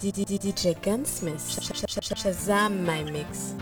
DJ 0.00 0.80
Gunsmith, 0.80 1.60
Shazam 1.60 2.86
my 2.86 3.02
mix. 3.04 3.54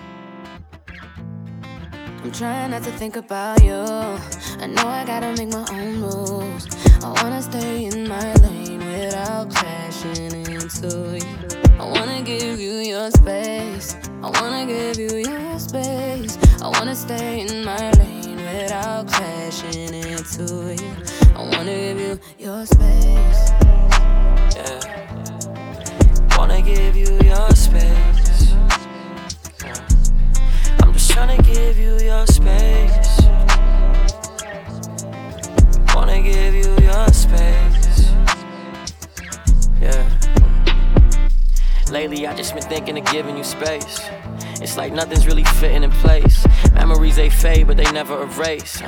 I'm 2.22 2.30
trying 2.30 2.70
not 2.70 2.84
to 2.84 2.92
think 2.92 3.16
about 3.16 3.60
you. 3.64 3.74
I 3.74 4.68
know 4.68 4.86
I 4.86 5.04
gotta 5.04 5.34
make 5.36 5.52
my 5.52 5.66
own 5.72 5.96
moves. 5.98 6.68
I 7.02 7.10
wanna 7.20 7.42
stay 7.42 7.86
in 7.86 8.08
my 8.08 8.34
lane 8.34 8.78
without 8.78 9.50
crashing 9.52 10.46
into 10.46 11.18
you. 11.18 11.80
I 11.80 11.84
wanna 11.84 12.22
give 12.22 12.60
you 12.60 12.74
your 12.86 13.10
space. 13.10 13.96
I 14.22 14.30
wanna 14.40 14.64
give 14.64 14.96
you 14.96 15.16
your 15.16 15.58
space. 15.58 16.38
I 16.62 16.68
wanna 16.68 16.94
stay 16.94 17.48
in 17.48 17.64
my 17.64 17.90
lane 17.98 18.36
without 18.36 19.08
crashing 19.08 19.92
into 19.92 20.76
you. 20.80 20.92
I 21.34 21.42
wanna 21.50 21.74
give 21.74 21.98
you 21.98 22.20
your 22.38 22.64
space. 22.64 23.50
Yeah. 24.54 25.27
Wanna 26.38 26.62
give 26.62 26.94
you 26.94 27.18
your 27.24 27.50
space. 27.50 28.52
I'm 30.80 30.92
just 30.92 31.10
trying 31.10 31.36
to 31.36 31.42
give 31.42 31.76
you 31.76 31.98
your 31.98 32.24
space. 32.28 33.22
Wanna 35.96 36.22
give 36.22 36.54
you 36.54 36.78
your 36.80 37.08
space. 37.08 38.12
Yeah. 39.80 40.08
Lately, 41.90 42.24
I 42.28 42.36
just 42.36 42.54
been 42.54 42.62
thinking 42.62 42.96
of 42.98 43.04
giving 43.06 43.36
you 43.36 43.42
space. 43.42 44.08
It's 44.62 44.76
like 44.76 44.92
nothing's 44.92 45.26
really 45.26 45.44
fitting 45.44 45.82
in 45.82 45.90
place. 45.90 46.46
Memories 46.72 47.16
they 47.16 47.30
fade, 47.30 47.66
but 47.66 47.76
they 47.76 47.90
never 47.90 48.22
erase. 48.22 48.80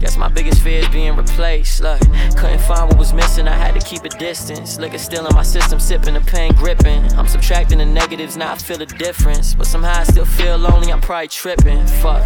Guess 0.00 0.16
my 0.16 0.28
biggest 0.28 0.62
fear 0.62 0.80
is 0.80 0.88
being 0.88 1.16
replaced. 1.16 1.80
Look, 1.80 2.00
couldn't 2.36 2.60
find 2.60 2.88
what 2.88 2.98
was 2.98 3.12
missing, 3.12 3.48
I 3.48 3.56
had 3.56 3.78
to 3.78 3.86
keep 3.86 4.04
a 4.04 4.08
distance. 4.08 4.78
Liquor 4.78 4.98
still 4.98 5.26
in 5.26 5.34
my 5.34 5.42
system, 5.42 5.80
sipping 5.80 6.14
the 6.14 6.20
pain, 6.20 6.52
gripping. 6.54 7.04
I'm 7.14 7.26
subtracting 7.26 7.78
the 7.78 7.86
negatives, 7.86 8.36
now 8.36 8.52
I 8.52 8.58
feel 8.58 8.78
the 8.78 8.86
difference. 8.86 9.54
But 9.54 9.66
somehow 9.66 10.00
I 10.00 10.04
still 10.04 10.24
feel 10.24 10.56
lonely, 10.56 10.92
I'm 10.92 11.00
probably 11.00 11.28
tripping. 11.28 11.86
Fuck. 11.86 12.22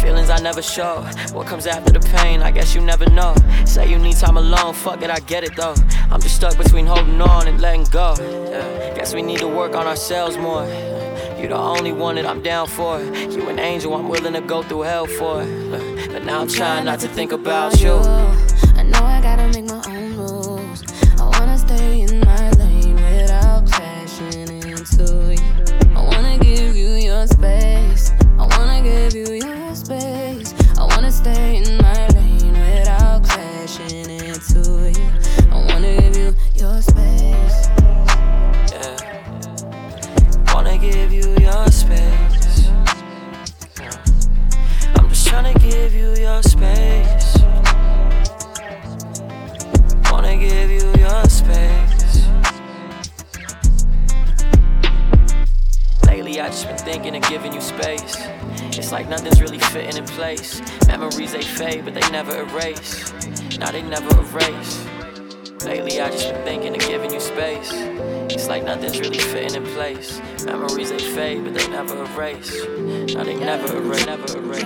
Feelings 0.00 0.30
I 0.30 0.38
never 0.40 0.62
show. 0.62 1.02
What 1.32 1.46
comes 1.46 1.66
after 1.66 1.92
the 1.92 2.00
pain, 2.00 2.42
I 2.42 2.50
guess 2.50 2.74
you 2.74 2.80
never 2.80 3.08
know. 3.10 3.34
Say 3.64 3.90
you 3.90 3.98
need 3.98 4.16
time 4.16 4.36
alone, 4.36 4.74
fuck 4.74 5.02
it, 5.02 5.10
I 5.10 5.20
get 5.20 5.44
it 5.44 5.56
though. 5.56 5.74
I'm 6.10 6.20
just 6.20 6.36
stuck 6.36 6.56
between 6.56 6.86
holding 6.86 7.20
on 7.20 7.48
and 7.48 7.60
letting 7.60 7.84
go. 7.84 8.14
Yeah. 8.18 8.94
Guess 8.94 9.14
we 9.14 9.22
need 9.22 9.38
to 9.40 9.48
work 9.48 9.74
on 9.74 9.86
ourselves 9.86 10.36
more. 10.36 10.64
You're 11.38 11.48
the 11.48 11.56
only 11.56 11.92
one 11.92 12.14
that 12.14 12.24
I'm 12.24 12.40
down 12.40 12.66
for. 12.66 12.98
You 13.00 13.48
an 13.50 13.58
angel, 13.58 13.94
I'm 13.94 14.08
willing 14.08 14.32
to 14.32 14.40
go 14.40 14.62
through 14.62 14.82
hell 14.82 15.06
for. 15.06 15.44
But 16.10 16.24
now 16.24 16.40
I'm 16.40 16.48
trying 16.48 16.86
not 16.86 16.98
to 17.00 17.08
think 17.08 17.32
about 17.32 17.78
you. 17.80 17.92
I 17.92 18.82
know 18.82 19.02
I 19.02 19.20
gotta 19.20 19.46
make 19.48 19.66
my 19.66 19.82
own 19.86 20.16
moves. 20.16 20.82
I 21.20 21.24
wanna 21.38 21.58
stay 21.58 22.00
in 22.00 22.20
my 22.20 22.50
lane 22.52 22.94
without 22.94 23.70
crashing 23.70 24.48
into 24.48 25.34
you. 25.34 25.94
I 25.94 26.02
wanna 26.02 26.38
give 26.38 26.74
you 26.74 26.94
your 26.94 27.26
space. 27.26 28.12
I 28.38 28.46
wanna 28.56 28.80
give 28.82 29.14
you 29.14 29.34
your 29.34 29.74
space. 29.74 30.54
I 30.78 30.84
wanna 30.84 31.12
stay 31.12 31.55
place. 60.36 60.62
Memories 60.86 61.32
they 61.32 61.42
fade, 61.42 61.84
but 61.84 61.94
they 61.94 62.08
never 62.10 62.42
erase. 62.42 63.12
Now 63.58 63.70
they 63.70 63.82
never 63.82 64.08
erase. 64.20 64.84
Lately, 65.64 66.00
I 66.00 66.10
just 66.10 66.32
been 66.32 66.44
thinking 66.44 66.74
of 66.74 66.80
giving 66.82 67.12
you 67.12 67.20
space. 67.20 67.70
It's 68.30 68.46
like 68.48 68.64
nothing's 68.64 69.00
really 69.00 69.18
fitting 69.18 69.62
in 69.62 69.68
place. 69.72 70.20
Memories 70.44 70.90
they 70.90 70.98
fade, 70.98 71.44
but 71.44 71.54
they 71.54 71.66
never 71.68 72.02
erase. 72.04 72.52
Now 73.14 73.24
they 73.24 73.36
never 73.36 73.76
erase, 73.76 74.06
never 74.06 74.38
erase. 74.38 74.64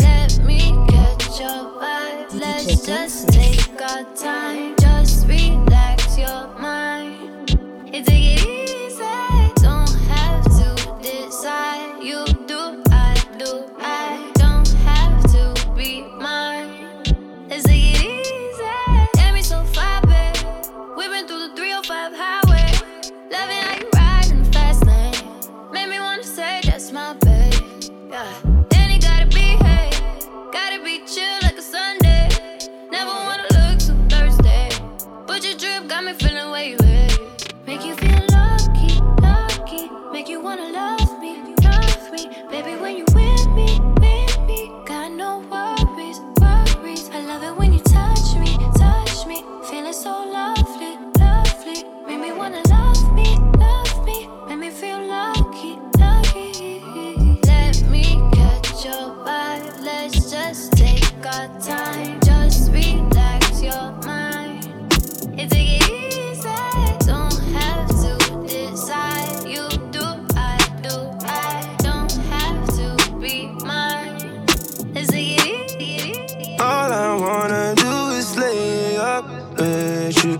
Let 0.00 0.44
me 0.44 0.60
catch 0.88 1.40
your 1.40 1.80
vibe. 1.80 2.32
Let's 2.32 2.86
just 2.86 3.28
take 3.28 3.80
our 3.80 4.04
time. 4.14 4.76
Just 4.78 5.26
relax 5.26 6.16
your 6.16 6.46
mind. 6.58 7.50
And 7.92 8.06
take 8.06 8.37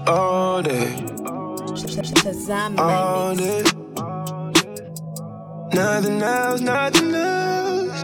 day, 0.08 0.88
Shazam 1.74 2.74
my 2.76 2.82
all 2.82 3.34
day. 3.34 3.62
Nothing 5.74 6.22
else, 6.22 6.60
nothing 6.62 7.14
else. 7.14 8.02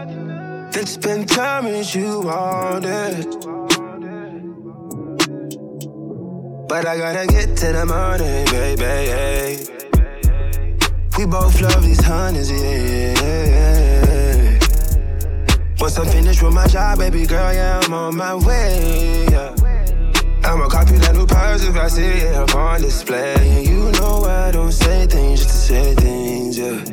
Than 0.75 0.85
spend 0.85 1.29
time 1.29 1.65
with 1.65 1.95
you 1.95 2.29
all 2.29 2.79
day. 2.79 3.23
But 6.67 6.85
I 6.85 6.97
gotta 6.97 7.25
get 7.27 7.57
to 7.57 7.73
the 7.73 7.85
morning, 7.87 8.45
baby. 8.53 9.65
We 11.17 11.25
both 11.25 11.59
love 11.61 11.83
these 11.83 12.01
honeys, 12.01 12.51
yeah. 12.51 13.15
Once 15.79 15.97
I'm 15.97 16.05
finished 16.07 16.43
with 16.43 16.53
my 16.53 16.67
job, 16.67 16.99
baby 16.99 17.25
girl, 17.25 17.53
yeah, 17.53 17.79
I'm 17.83 17.93
on 17.93 18.15
my 18.15 18.35
way. 18.35 19.25
Yeah. 19.31 19.44
I'ma 20.45 20.67
copy 20.67 20.97
that 20.97 21.15
new 21.15 21.25
purse 21.25 21.63
if 21.67 21.75
I 21.75 21.87
see 21.87 22.03
it 22.03 22.35
up 22.35 22.53
on 22.55 22.81
display. 22.81 23.63
You 23.65 23.91
know 23.93 24.25
I 24.25 24.51
don't 24.51 24.71
say 24.71 25.07
things 25.07 25.43
just 25.43 25.49
to 25.49 25.55
say 25.55 25.95
things, 25.95 26.59
yeah. 26.59 26.83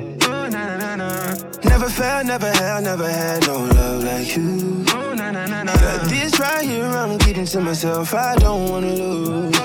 Never 1.63 1.89
felt, 1.89 2.27
never 2.27 2.51
had, 2.51 2.85
never 2.85 3.09
had 3.09 3.47
no 3.47 3.59
love 3.59 4.05
like 4.05 4.37
you. 4.37 4.85
Got 4.85 6.09
this 6.09 6.41
right 6.41 6.65
here, 6.65 6.85
I'm 6.85 7.19
keeping 7.19 7.45
to 7.45 7.61
myself. 7.61 8.15
I 8.15 8.37
don't 8.37 8.71
wanna 8.71 8.95
lose 8.95 9.59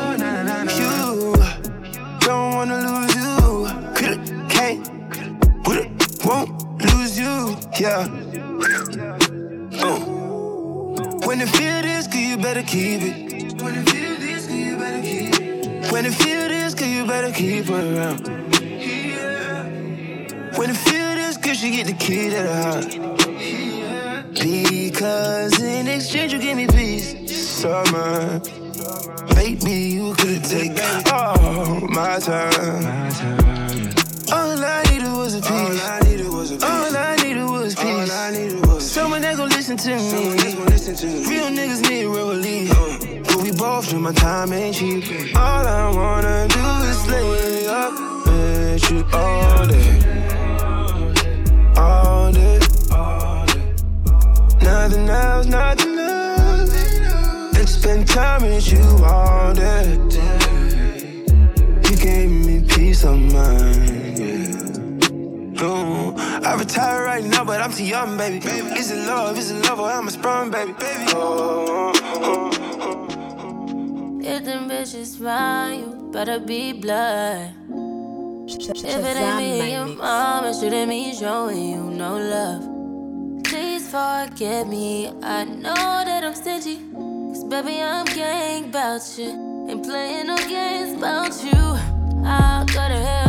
you. 0.79 1.35
Don't 2.19 2.55
wanna 2.55 2.77
lose 2.87 3.15
you. 3.15 3.35
Coulda, 3.97 4.15
can't, 4.49 4.79
woulda, 5.65 5.89
won't 6.25 6.49
lose 6.83 7.17
you. 7.17 7.55
Yeah. 7.79 8.07
Uh. 9.81 9.99
When 11.25 11.41
it 11.41 11.49
feel 11.49 11.81
this 11.81 12.07
good, 12.07 12.19
you 12.19 12.37
better 12.37 12.63
keep 12.63 13.01
it 13.01 13.26
when 13.67 13.75
you 13.75 13.83
feel 13.83 14.17
this, 14.19 14.47
good, 14.47 14.59
you 14.59 14.77
better 14.77 15.01
keep. 15.01 15.91
When 15.91 16.05
you 16.05 16.11
feel 16.11 16.47
this, 16.47 16.73
cause 16.73 16.87
you 16.87 17.05
better 17.05 17.31
keep 17.31 17.65
her 17.65 17.95
around. 17.95 18.27
When 20.57 20.69
you 20.69 20.75
feel 20.75 21.15
this, 21.15 21.37
good, 21.37 21.57
she 21.57 21.71
get 21.71 21.87
the 21.87 21.93
key 21.93 22.29
to 22.29 22.43
the 22.43 22.55
heart. 22.63 22.89
Because 24.33 25.61
in 25.61 25.87
exchange 25.87 26.31
you 26.33 26.39
give 26.39 26.55
me 26.55 26.67
peace, 26.67 27.09
summer. 27.61 28.41
Maybe 29.35 29.75
you 29.95 30.13
could've 30.15 30.43
taken 30.43 31.11
all 31.11 31.81
my 31.87 32.19
time. 32.19 32.83
All 34.31 34.63
I 34.63 34.83
needed 34.89 35.11
was 35.11 35.35
a 35.35 35.41
piece. 35.41 35.51
All 35.51 35.91
I 35.93 35.99
needed 36.05 36.29
was 36.29 36.51
peace. 36.51 36.63
All 36.63 36.95
I 36.95 37.15
needed 37.17 37.43
was 37.43 37.75
peace. 37.75 38.91
Someone 38.91 39.21
that 39.23 39.35
gon' 39.35 39.49
listen 39.49 39.75
to 39.77 39.89
me. 39.89 39.99
Real 41.29 41.49
niggas 41.49 41.81
need 41.89 42.05
real 42.05 42.29
relief. 42.29 42.71
Uh. 42.71 43.06
But 43.37 43.43
we 43.43 43.51
both 43.51 43.93
know 43.93 43.99
my 43.99 44.13
time 44.13 44.51
ain't 44.51 44.75
cheap. 44.75 45.35
All 45.35 45.67
I 45.67 45.91
wanna 45.95 46.47
do 46.47 46.65
is 46.89 47.07
lay 47.07 47.67
up 47.67 47.93
with 48.25 48.89
you 48.89 49.05
all 49.13 49.67
day. 49.67 49.91
All 51.77 52.31
day. 52.31 52.59
Nothing 54.63 55.09
else, 55.09 55.45
nothing 55.45 55.99
else. 55.99 57.71
Spend 57.71 58.07
time 58.07 58.41
with 58.41 58.71
you 58.71 58.81
all 59.05 59.53
day. 59.53 59.99
You 61.83 61.95
gave 61.97 62.31
me 62.31 62.63
peace 62.67 63.03
of 63.03 63.19
mind, 63.19 64.17
yeah. 64.17 65.61
No, 65.61 66.15
I 66.43 66.55
retire 66.57 67.03
right 67.03 67.23
now, 67.23 67.43
but 67.45 67.61
I'm 67.61 67.71
too 67.71 67.85
young, 67.85 68.17
baby. 68.17 68.37
Is 68.79 68.89
it 68.89 69.05
love? 69.05 69.37
Is 69.37 69.51
it 69.51 69.63
love 69.63 69.79
or 69.79 69.91
am 69.91 70.07
I 70.07 70.09
sprung, 70.11 70.49
baby? 70.49 70.73
baby. 70.73 71.05
Oh, 71.09 71.93
oh, 71.93 72.51
oh. 72.61 72.66
If 74.29 74.43
them 74.43 74.69
bitches 74.69 75.23
round 75.23 75.79
you, 75.79 76.11
better 76.11 76.37
be 76.37 76.73
blood. 76.73 77.53
If 78.49 78.83
it 78.83 79.15
ain't 79.15 79.37
me, 79.37 79.59
my 79.59 79.67
your 79.69 79.85
mix. 79.85 79.97
mama 79.97 80.53
shouldn't 80.53 80.89
be 80.89 81.13
showing 81.15 81.69
you 81.69 81.83
no 81.91 82.17
love. 82.17 83.43
Please 83.45 83.89
forgive 83.89 84.67
me. 84.67 85.07
I 85.23 85.45
know 85.45 85.73
that 85.73 86.25
I'm 86.25 86.35
stingy. 86.35 86.75
Cause 86.91 87.45
baby, 87.45 87.81
I'm 87.81 88.05
gang 88.07 88.65
about 88.65 89.01
you. 89.17 89.29
Ain't 89.69 89.85
playing 89.85 90.27
no 90.27 90.35
games 90.35 90.97
about 90.97 91.31
you. 91.41 91.61
I'll 92.25 92.65
go 92.65 92.73
to 92.73 92.99
hell 93.07 93.26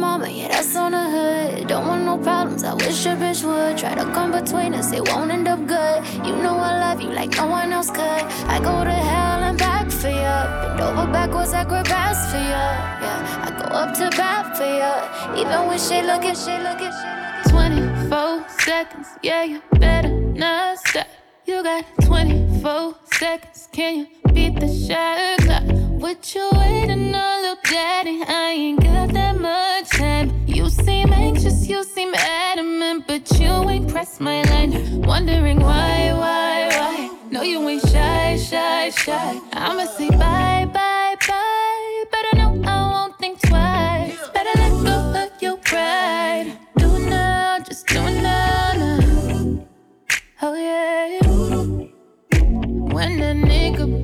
mama, 0.00 0.28
yeah, 0.28 0.48
that's 0.48 0.74
on 0.74 0.92
the 0.92 1.04
hood. 1.14 1.68
Don't 1.68 1.86
want 1.86 2.04
no 2.04 2.16
problems, 2.16 2.64
I 2.64 2.72
wish 2.74 3.04
a 3.06 3.10
bitch 3.10 3.44
would. 3.44 3.76
Try 3.78 3.94
to 3.94 4.04
come 4.14 4.32
between 4.32 4.72
us, 4.74 4.92
it 4.92 5.06
won't 5.08 5.30
end 5.30 5.46
up 5.46 5.60
good. 5.66 5.98
You 6.26 6.34
know 6.42 6.56
I 6.56 6.72
love 6.80 7.00
you 7.02 7.10
like 7.10 7.30
no 7.36 7.46
one 7.46 7.72
else 7.72 7.90
could. 7.90 8.24
I 8.54 8.58
go 8.58 8.82
to 8.82 8.90
hell 8.90 9.42
and 9.48 9.58
back 9.58 9.90
for 9.90 10.08
you. 10.08 10.36
Bend 10.62 10.80
over 10.80 11.06
backwards, 11.12 11.52
I 11.52 11.64
grip 11.64 11.90
ass 11.90 12.32
for 12.32 12.38
you. 12.38 12.64
Yeah, 13.04 13.46
I 13.46 13.50
go 13.60 13.66
up 13.80 13.94
to 13.98 14.08
bat 14.16 14.56
for 14.56 14.70
you. 14.80 15.40
Even 15.40 15.68
when 15.68 15.78
shit 15.78 16.04
looking, 16.06 16.34
shit 16.34 16.62
looking, 16.62 16.92
shit 16.98 17.14
looking. 17.44 17.50
24 17.50 18.48
seconds, 18.48 19.08
yeah, 19.22 19.44
you 19.44 19.62
better 19.78 20.08
not 20.08 20.78
stop. 20.78 21.06
You 21.44 21.62
got 21.62 21.84
24 22.02 22.94
seconds, 23.12 23.68
can 23.72 23.98
you 23.98 24.06
beat 24.32 24.58
the 24.60 24.68
shot 24.68 25.38
clock? 25.40 25.89
What 26.00 26.34
you 26.34 26.48
waiting 26.54 27.14
on, 27.14 27.42
little 27.42 27.58
daddy? 27.62 28.22
I 28.26 28.54
ain't 28.56 28.80
got 28.82 29.12
that 29.12 29.38
much 29.38 29.90
time. 29.90 30.32
You 30.46 30.70
seem 30.70 31.12
anxious, 31.12 31.68
you 31.68 31.84
seem 31.84 32.14
adamant, 32.14 33.06
but 33.06 33.30
you 33.38 33.68
ain't 33.68 33.86
pressed 33.86 34.18
my 34.18 34.40
line. 34.44 35.02
Wondering 35.02 35.60
why, 35.60 36.14
why, 36.14 36.68
why? 36.72 37.18
No, 37.30 37.42
you 37.42 37.68
ain't 37.68 37.86
shy, 37.86 38.38
shy, 38.38 38.88
shy. 38.88 39.40
I'ma 39.52 39.84
say 39.84 40.08
bye, 40.08 40.16
bye, 40.16 40.70
bye. 40.72 40.89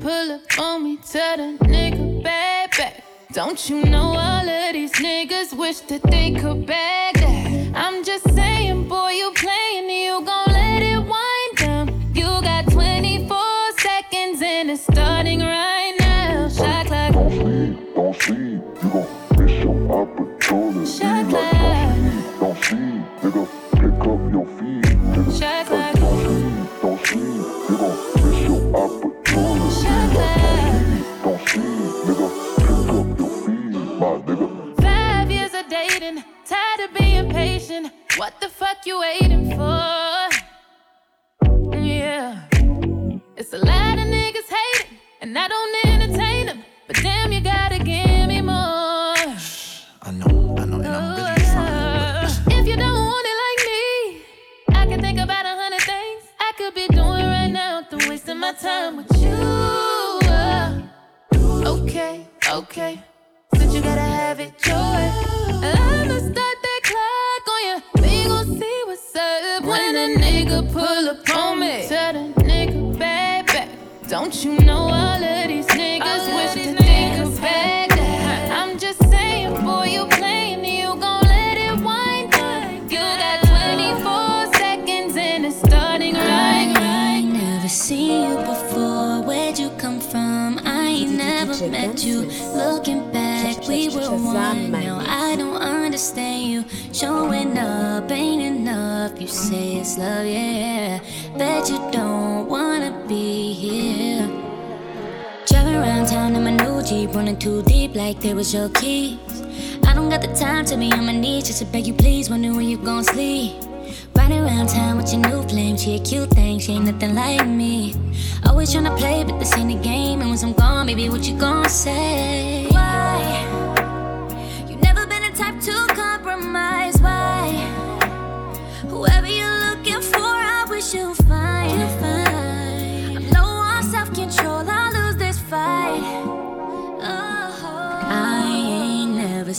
Pull 0.06 0.30
up 0.30 0.58
on 0.60 0.84
me, 0.84 0.96
tell 0.98 1.36
the 1.36 1.64
nigga 1.64 2.22
back 2.22 2.78
back. 2.78 3.02
Don't 3.32 3.68
you 3.68 3.82
know 3.82 4.14
all 4.16 4.48
of 4.48 4.72
these 4.72 4.92
niggas 4.92 5.52
wish 5.58 5.80
that 5.90 6.00
they 6.04 6.30
could 6.30 6.64
bag 6.64 7.16
that? 7.16 7.45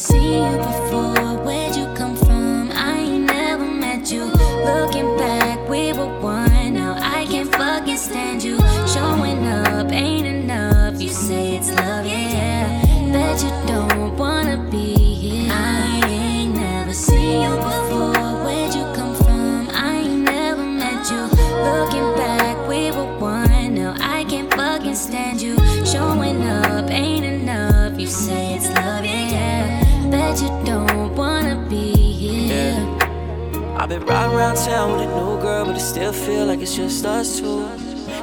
Seen 0.08 0.52
you 0.54 0.58
before. 0.58 0.87
Been 34.48 34.56
riding 34.56 34.78
around 34.78 34.90
town 34.90 34.92
with 34.92 35.02
a 35.02 35.08
new 35.08 35.42
girl, 35.42 35.66
but 35.66 35.76
it 35.76 35.80
still 35.80 36.14
feel 36.14 36.46
like 36.46 36.60
it's 36.60 36.76
just 36.76 37.06
us 37.06 37.40
two. 37.40 37.68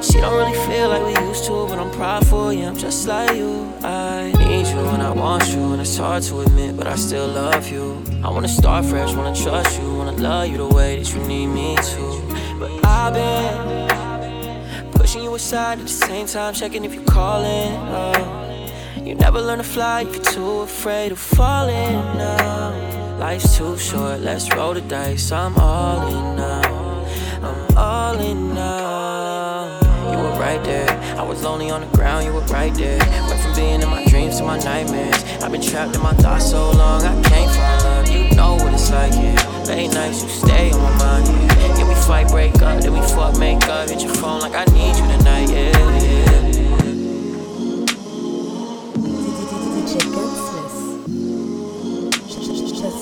She 0.01 0.19
don't 0.19 0.35
really 0.37 0.57
feel 0.67 0.89
like 0.89 1.03
we 1.05 1.27
used 1.27 1.45
to, 1.45 1.67
but 1.67 1.79
I'm 1.79 1.91
prideful, 1.91 2.53
yeah, 2.53 2.69
I'm 2.69 2.77
just 2.77 3.07
like 3.07 3.35
you. 3.35 3.73
I 3.83 4.31
need 4.39 4.67
you 4.67 4.79
and 4.79 5.01
I 5.01 5.11
want 5.11 5.47
you, 5.49 5.73
and 5.73 5.81
it's 5.81 5.97
hard 5.97 6.23
to 6.23 6.41
admit, 6.41 6.77
but 6.77 6.87
I 6.87 6.95
still 6.95 7.27
love 7.27 7.71
you. 7.71 8.03
I 8.23 8.29
wanna 8.29 8.47
start 8.47 8.85
fresh, 8.85 9.13
wanna 9.13 9.35
trust 9.35 9.79
you, 9.79 9.95
wanna 9.95 10.11
love 10.13 10.49
you 10.49 10.57
the 10.57 10.67
way 10.67 10.97
that 10.97 11.13
you 11.13 11.21
need 11.27 11.47
me 11.47 11.75
to. 11.75 12.57
But 12.59 12.71
I've 12.85 13.13
been 13.13 14.91
pushing 14.91 15.23
you 15.23 15.33
aside 15.35 15.79
at 15.79 15.87
the 15.87 15.93
same 16.07 16.27
time, 16.27 16.53
checking 16.53 16.85
if 16.85 16.93
you're 16.93 17.03
calling. 17.03 17.71
Oh. 17.89 18.71
You 19.03 19.15
never 19.15 19.39
learn 19.39 19.59
to 19.59 19.63
fly 19.63 20.01
if 20.01 20.15
you're 20.15 20.23
too 20.23 20.61
afraid 20.61 21.11
of 21.11 21.19
falling. 21.19 21.93
No. 22.17 22.94
Life's 23.17 23.57
too 23.57 23.77
short, 23.77 24.21
let's 24.21 24.53
roll 24.55 24.73
the 24.73 24.81
dice. 24.81 25.31
I'm 25.31 25.57
all 25.57 26.07
in 26.07 26.35
now. 26.35 27.05
I'm 27.41 27.77
all 27.77 28.19
in 28.19 28.53
now 28.53 29.85
you 30.11 30.17
were 30.17 30.39
right 30.39 30.63
there. 30.63 30.89
I 31.17 31.23
was 31.23 31.43
lonely 31.43 31.69
on 31.69 31.81
the 31.81 31.97
ground, 31.97 32.25
you 32.25 32.33
were 32.33 32.41
right 32.41 32.73
there. 32.73 32.99
Went 32.99 33.39
from 33.41 33.55
being 33.55 33.81
in 33.81 33.89
my 33.89 34.05
dreams 34.05 34.37
to 34.37 34.43
my 34.43 34.57
nightmares. 34.59 35.23
I've 35.41 35.51
been 35.51 35.61
trapped 35.61 35.95
in 35.95 36.01
my 36.01 36.13
thoughts 36.13 36.49
so 36.49 36.71
long, 36.71 37.03
I 37.03 37.21
can't 37.23 37.51
find 37.51 37.83
love. 37.83 38.09
You 38.09 38.35
know 38.35 38.55
what 38.55 38.73
it's 38.73 38.89
like, 38.91 39.13
yeah. 39.13 39.63
Late 39.67 39.93
nights, 39.93 40.23
you 40.23 40.29
stay 40.29 40.71
on 40.71 40.81
my 40.81 40.97
mind, 40.97 41.27
yeah. 41.27 41.77
Yeah, 41.77 41.87
we 41.87 41.95
fight, 41.95 42.29
break 42.29 42.61
up, 42.61 42.81
then 42.81 42.93
we 42.93 43.01
fuck, 43.01 43.37
make 43.37 43.63
up. 43.67 43.89
Hit 43.89 44.01
your 44.03 44.13
phone 44.15 44.41
like 44.41 44.53
I 44.55 44.65
need 44.73 44.95
you 44.95 45.07
tonight, 45.17 45.49
yeah, 45.49 45.99
yeah. 45.99 46.25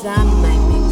Shazam 0.04 0.42
my 0.42 0.58
mix. 0.68 0.83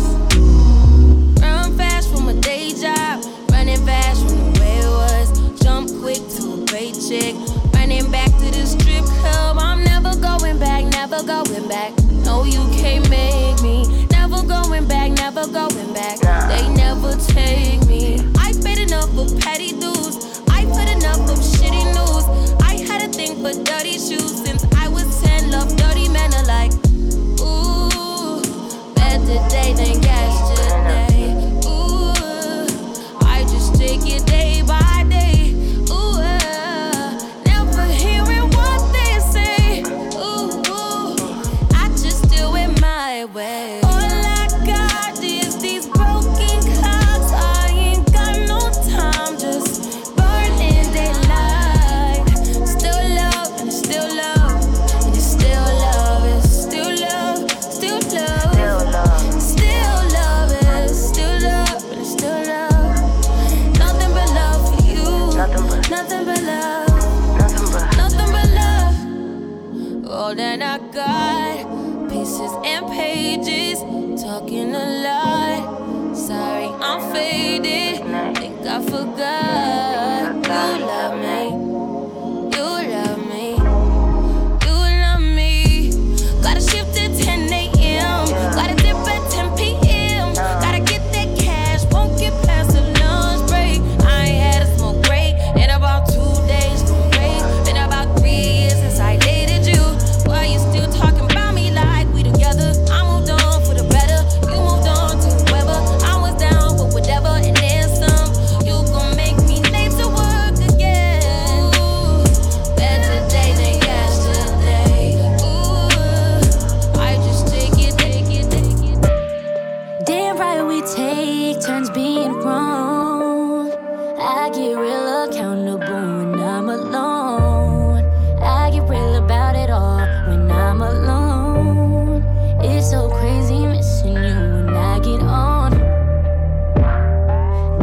Take 120.81 121.61
turns 121.61 121.91
being 121.91 122.33
wrong. 122.39 123.71
I 124.19 124.49
get 124.49 124.73
real 124.73 125.23
accountable 125.25 125.77
when 125.77 126.39
I'm 126.39 126.69
alone. 126.69 128.03
I 128.41 128.71
get 128.71 128.89
real 128.89 129.17
about 129.17 129.55
it 129.55 129.69
all 129.69 129.99
when 130.27 130.51
I'm 130.51 130.81
alone. 130.81 132.23
It's 132.63 132.89
so 132.89 133.09
crazy 133.09 133.63
missing 133.67 134.15
you 134.15 134.35
when 134.55 134.69
I 134.73 134.97
get 134.97 135.21
on. 135.21 135.71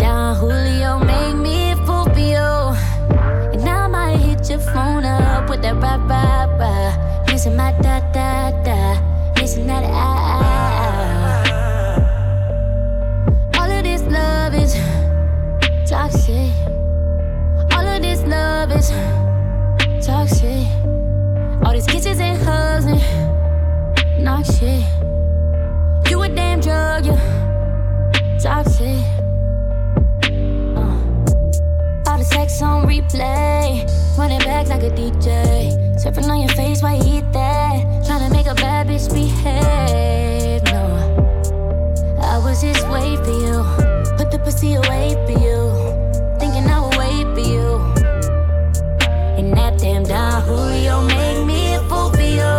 Don 0.01 0.35
Julio 0.35 0.99
make 0.99 1.37
me 1.37 1.75
Fulvio. 1.87 2.75
And 3.55 3.69
I 3.69 3.87
might 3.87 4.17
hit 4.17 4.51
your 4.51 4.59
phone 4.59 5.05
up 5.05 5.49
with 5.49 5.63
that 5.63 5.77
rah 5.77 6.05
rah 6.05 6.47
rah. 6.59 7.25
Missing 7.29 7.55
my 7.55 7.71
da 7.81 7.98
back 34.65 34.83
like 34.83 34.91
a 34.91 34.95
DJ. 34.95 35.71
Surfing 36.03 36.29
on 36.29 36.41
your 36.41 36.49
face 36.51 36.83
while 36.83 36.97
you 36.97 37.19
eat 37.19 37.33
that. 37.33 37.77
Tryna 38.05 38.31
make 38.33 38.47
a 38.47 38.55
bad 38.55 38.89
bitch 38.89 39.07
behave. 39.13 40.63
No, 40.65 40.85
I 42.21 42.39
was 42.39 42.61
just 42.63 42.89
wait 42.89 43.19
for 43.25 43.37
you. 43.45 43.57
Put 44.17 44.31
the 44.33 44.41
pussy 44.43 44.75
away 44.75 45.15
for 45.27 45.37
you. 45.47 45.59
Thinking 46.41 46.67
I 46.67 46.81
would 46.83 46.97
wait 46.97 47.27
for 47.35 47.45
you. 47.55 47.67
And 49.39 49.57
that 49.57 49.79
damn 49.79 50.03
Don 50.03 50.43
Julio 50.43 51.07
make 51.07 51.47
me 51.47 51.75
a 51.75 51.81
fool 51.89 52.11
for 52.11 52.29
you. 52.41 52.55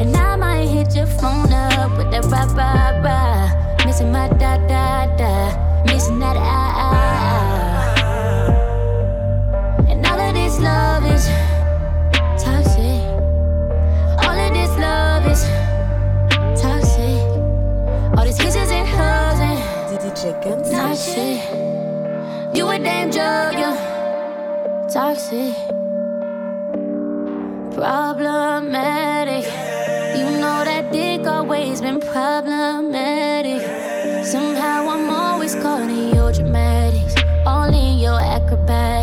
And 0.00 0.16
I 0.16 0.36
might 0.36 0.66
hit 0.66 0.94
your 0.94 1.06
phone 1.06 1.52
up 1.52 1.96
with 1.98 2.10
that 2.12 2.24
rah 2.26 2.46
rah 2.54 3.02
rah. 3.04 3.84
Missing 3.84 4.12
my 4.12 4.28
da 4.28 4.56
da 4.70 5.06
da. 5.16 5.84
Missing 5.84 6.20
that 6.20 6.36
ah 6.36 6.61
Guns 20.22 20.70
Nah, 20.70 20.94
shit. 20.94 21.42
You 22.54 22.68
a 22.68 22.78
damn 22.78 23.10
drug, 23.10 23.54
you 23.58 23.74
toxic, 24.88 25.52
problematic. 27.74 29.44
You 30.16 30.24
know 30.38 30.62
that 30.62 30.92
dick 30.92 31.26
always 31.26 31.80
been 31.80 31.98
problematic. 31.98 33.62
Somehow 34.24 34.90
I'm 34.90 35.10
always 35.10 35.56
caught 35.56 35.90
in 35.90 36.14
your 36.14 36.30
dramatics, 36.30 37.16
all 37.44 37.74
in 37.74 37.98
your 37.98 38.20
acrobatics. 38.20 39.01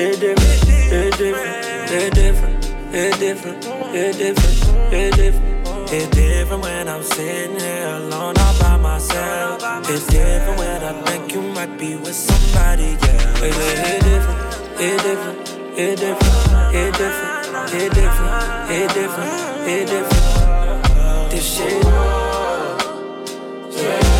It's 0.00 0.18
different, 0.20 0.92
it's 0.92 1.16
different, 1.16 1.90
it's 1.90 2.14
different, 2.14 2.64
it's 2.94 3.18
different, 3.18 3.64
it's 3.94 4.18
different, 4.18 4.92
it's 4.92 5.16
different. 5.16 5.58
It's 5.90 6.06
different 6.14 6.62
when 6.62 6.86
I'm 6.86 7.02
sitting 7.02 7.58
here 7.58 7.88
alone 7.88 8.34
all 8.38 8.58
by 8.60 8.76
myself. 8.76 9.60
It's 9.88 10.06
different 10.06 10.58
when 10.58 10.84
I 10.84 11.02
think 11.02 11.32
you 11.32 11.40
might 11.40 11.78
be 11.78 11.96
with 11.96 12.14
somebody 12.14 12.92
else. 12.92 13.02
It's, 13.40 13.56
different, 14.04 14.44
it's 14.78 15.02
different, 15.02 15.38
it's 15.78 16.00
different, 16.00 16.34
it's 16.74 16.98
different, 16.98 17.72
it's 17.72 17.94
different, 17.94 18.70
it's 18.70 18.94
different, 18.94 19.32
it's 19.66 19.90
different. 19.90 21.30
This 21.30 21.56
shit. 21.56 21.84
I 23.84 24.17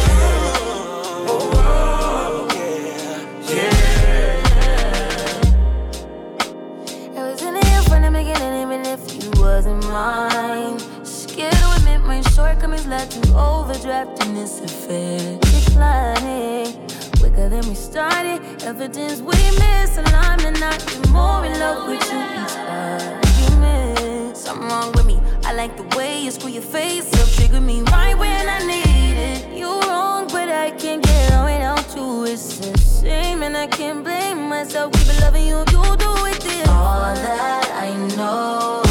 wasn't. 9.89 11.07
Scared 11.07 11.53
to 11.53 11.73
admit 11.77 12.01
my 12.03 12.21
shortcomings 12.33 12.85
to 12.85 13.35
overdraft 13.37 14.25
in 14.25 14.35
this 14.35 14.61
affair. 14.61 15.39
Declining 15.41 16.89
quicker 17.19 17.49
than 17.49 17.67
we 17.69 17.75
started. 17.75 18.41
Evidence 18.63 19.21
we 19.21 19.39
miss 19.63 19.97
alignment, 19.99 20.61
not 20.61 20.79
be 20.87 21.11
more 21.11 21.45
in 21.45 21.59
love 21.59 21.89
with 21.89 22.03
you 22.11 22.21
each 22.41 22.57
argument. 22.69 24.37
Something 24.37 24.69
wrong 24.69 24.93
with 24.93 25.07
me. 25.07 25.21
I 25.45 25.53
like 25.53 25.77
the 25.77 25.97
way 25.97 26.23
you 26.23 26.31
screw 26.31 26.51
your 26.51 26.63
face 26.63 27.13
up, 27.21 27.29
trigger 27.37 27.61
me 27.61 27.83
right 27.83 28.17
when 28.17 28.49
I 28.49 28.59
need 28.67 29.17
it. 29.17 29.57
You 29.57 29.81
wrong, 29.81 30.27
but 30.29 30.49
I 30.49 30.71
can't 30.73 31.03
get 31.03 31.33
on 31.33 31.45
without 31.47 31.97
you. 31.97 32.25
It's 32.25 32.61
a 32.61 32.77
shame, 33.01 33.43
and 33.43 33.57
I 33.57 33.67
can't 33.67 34.05
blame 34.05 34.49
myself. 34.49 34.93
Keep 34.93 35.21
loving 35.21 35.47
you, 35.47 35.59
you 35.59 35.83
do 35.97 36.13
it 36.27 36.41
this. 36.41 36.69
All 36.69 37.15
that 37.15 37.71
I 37.83 38.17
know 38.17 38.88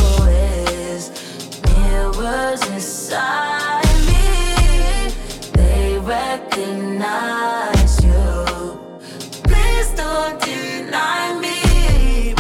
mirrors 2.28 2.62
inside 2.70 3.84
me. 4.08 5.12
They 5.54 6.00
recognize 6.00 7.94
you. 8.04 8.80
Please 9.44 9.90
don't 9.96 10.40
deny 10.42 11.40
me. 11.40 12.36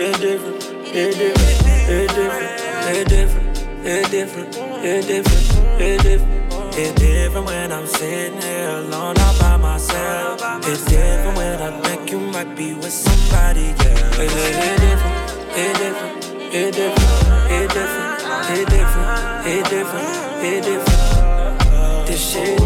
It's 0.00 0.18
different, 0.20 0.64
it's 0.84 1.18
different, 1.18 1.58
it's 1.88 2.14
different, 2.14 2.58
it's 2.88 3.10
different, 3.10 3.56
it's 3.84 4.10
different, 4.10 4.56
it's 4.84 5.06
different, 5.06 5.80
it's 5.80 6.02
different. 6.02 6.38
It's 6.80 7.00
different 7.00 7.46
when 7.46 7.72
I'm 7.72 7.86
sitting 7.88 8.40
here 8.40 8.68
alone 8.68 9.18
all 9.18 9.38
by 9.40 9.56
myself. 9.56 10.40
It's 10.64 10.84
different 10.84 11.36
when 11.36 11.60
I 11.60 11.80
think 11.80 12.12
you 12.12 12.20
might 12.20 12.54
be 12.54 12.74
with 12.74 12.92
somebody. 12.92 13.70
It's, 13.70 13.84
it's 13.84 14.34
different, 14.80 15.16
it's 15.56 15.78
different, 15.80 16.17
it's 16.50 16.76
different, 16.76 17.50
it's 17.50 17.74
different, 17.74 18.22
it's 18.50 18.70
different, 18.70 19.46
it's 19.46 19.68
different, 19.68 20.44
it's 20.44 20.66
different. 20.66 22.06
This 22.06 22.32
shit. 22.32 22.58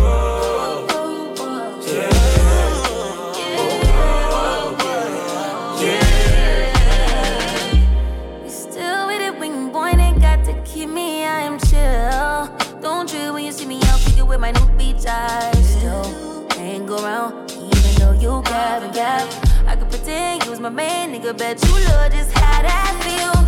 Still 8.49 9.07
with 9.09 9.21
it 9.21 9.39
when 9.41 9.51
you 9.53 9.71
born 9.73 10.21
got 10.21 10.45
to 10.45 10.63
keep 10.65 10.89
me, 10.89 11.25
I 11.25 11.41
am 11.41 11.59
chill. 11.59 12.81
Don't 12.81 13.09
trip 13.09 13.35
when 13.35 13.45
you 13.45 13.53
see 13.53 13.67
me 13.67 13.81
out 13.87 14.01
kicking 14.01 14.27
with 14.29 14.39
my 14.39 14.53
new 14.53 14.67
beach 14.79 15.07
eyes. 15.09 15.77
Still 15.77 16.49
hang 16.51 16.89
around, 16.89 17.51
even 17.51 17.95
though 17.99 18.13
you 18.13 18.43
gab 18.45 18.85
and 18.85 18.95
gab. 18.95 19.29
I 19.67 19.75
could 19.75 19.91
pretend 19.91 20.45
you 20.45 20.51
was 20.51 20.61
my 20.61 20.71
man, 20.71 21.13
nigga. 21.13 21.37
Bet 21.37 21.61
you 21.65 21.73
love 21.73 22.13
just 22.13 22.31
how 22.33 22.63
that 22.63 23.03
feels. 23.03 23.42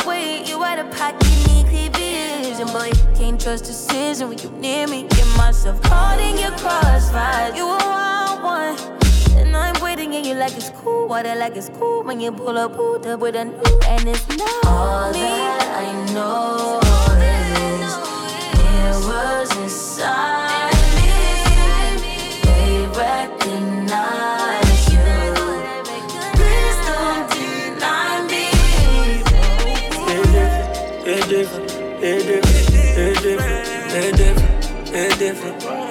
Out 0.00 0.06
of 0.06 0.06
my 0.06 0.12
way, 0.12 0.44
you 0.44 0.64
out 0.64 0.78
of 0.78 0.90
pocket, 0.96 1.28
need 1.48 1.66
clear 1.66 1.90
vision. 1.90 2.66
Boy, 2.68 2.90
can't 3.14 3.40
trust 3.40 3.64
decision 3.64 4.28
when 4.28 4.38
you 4.38 4.50
near 4.52 4.86
me. 4.86 5.02
Get 5.08 5.26
myself 5.36 5.80
caught 5.82 6.18
in 6.20 6.38
your 6.38 6.52
crossfire. 6.52 7.54
You 7.54 7.66
a 7.66 7.76
wild 7.76 8.42
one. 8.42 8.78
And 9.36 9.56
I'm 9.56 9.80
waiting 9.82 10.14
and 10.14 10.24
you 10.24 10.34
like 10.34 10.56
it's 10.56 10.70
cool. 10.70 11.06
Water 11.06 11.34
like 11.34 11.56
it's 11.56 11.68
cool 11.70 12.02
when 12.02 12.20
you 12.20 12.32
pull 12.32 12.56
up, 12.56 12.76
pulled 12.76 13.06
up 13.06 13.20
with 13.20 13.36
a 13.36 13.44
new 13.44 13.80
and 13.88 14.08
it's 14.08 14.26
not 14.28 14.66
all 14.66 15.12
that 15.12 15.62
I 15.76 16.14
know 16.14 16.80
is 17.82 17.96
mirrors 18.58 19.56
inside 19.56 20.39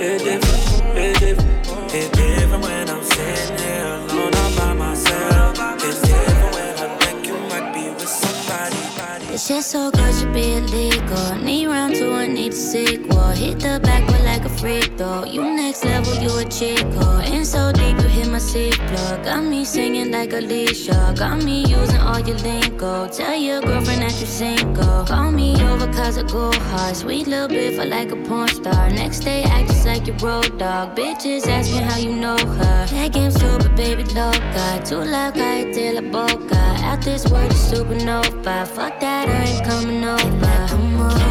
it's 0.02 0.24
different, 0.24 0.98
it's 0.98 1.20
different. 1.20 1.94
It's 1.94 2.10
different 2.10 2.64
when 2.64 2.90
I'm 2.90 3.04
sitting 3.04 3.58
here 3.58 3.84
alone 3.84 4.34
all 4.34 4.56
by 4.56 4.74
myself. 4.74 5.58
It's 5.84 6.02
different 6.02 6.56
when 6.56 6.74
I 6.78 6.98
think 7.00 7.28
you 7.28 7.38
might 7.50 7.74
be 7.74 7.90
with 7.90 8.08
somebody. 8.08 9.26
This 9.28 9.48
shit 9.48 9.64
so 9.64 9.92
good 9.92 10.16
should 10.16 10.34
be 10.34 10.54
illegal. 10.54 11.36
Need 11.36 11.68
round 11.68 11.96
two, 11.96 12.14
I 12.14 12.28
need 12.28 12.54
a 12.54 12.56
sequel. 12.56 13.30
Hit 13.32 13.60
the 13.60 13.80
backward 13.84 14.22
like 14.39 14.52
a 14.52 14.58
freak 14.58 14.97
though. 14.97 15.25
You 15.25 15.43
next 15.43 15.84
level, 15.84 16.13
you 16.15 16.30
a 16.38 16.45
chico. 16.45 16.99
Oh. 17.02 17.34
In 17.34 17.43
so 17.43 17.71
deep, 17.71 17.97
you 17.97 18.08
hit 18.08 18.30
my 18.30 18.38
seat 18.38 18.78
plug. 18.88 19.23
Got 19.23 19.43
me 19.43 19.65
singing 19.65 20.12
like 20.12 20.34
Alicia. 20.34 20.93
Oh. 20.95 21.13
Got 21.13 21.43
me 21.43 21.65
using 21.65 21.99
all 21.99 22.19
your 22.19 22.38
lingo. 22.38 23.08
Tell 23.10 23.36
your 23.36 23.62
girlfriend 23.62 24.02
that 24.02 24.19
you 24.19 24.28
single. 24.28 25.06
Call 25.06 25.32
me 25.32 25.56
over 25.63 25.88
cause 25.91 26.17
I 26.17 26.23
go 26.23 26.52
hard. 26.71 26.95
Sweet 26.95 27.28
little 27.28 27.47
bit 27.47 27.75
for 27.75 27.86
like 27.86 28.12
a 28.12 28.15
porn 28.15 28.47
star. 28.47 28.89
Next 28.89 29.19
day, 29.19 29.43
act 29.43 29.69
just 29.69 29.86
like 29.86 30.08
your 30.08 30.17
road 30.17 30.58
dog. 30.58 30.95
Bitches 30.95 31.47
ask 31.47 31.71
me 31.71 31.80
how 31.80 31.97
you 31.97 32.15
know 32.15 32.38
her. 32.38 32.86
That 32.86 33.12
game's 33.12 33.36
stupid, 33.36 33.75
baby, 33.75 34.04
loca. 34.15 34.82
Too 34.86 35.04
loud, 35.04 35.34
cae 35.34 35.91
la 35.91 36.02
boca. 36.02 36.62
Out 36.89 37.02
this 37.02 37.25
world, 37.30 37.52
is 37.52 37.71
supernova. 37.71 38.67
Fuck 38.67 38.99
that, 39.02 39.28
I 39.28 39.43
ain't 39.52 39.65
coming 39.65 40.04
over. 40.04 40.67
Come 40.69 41.02
over, 41.02 41.29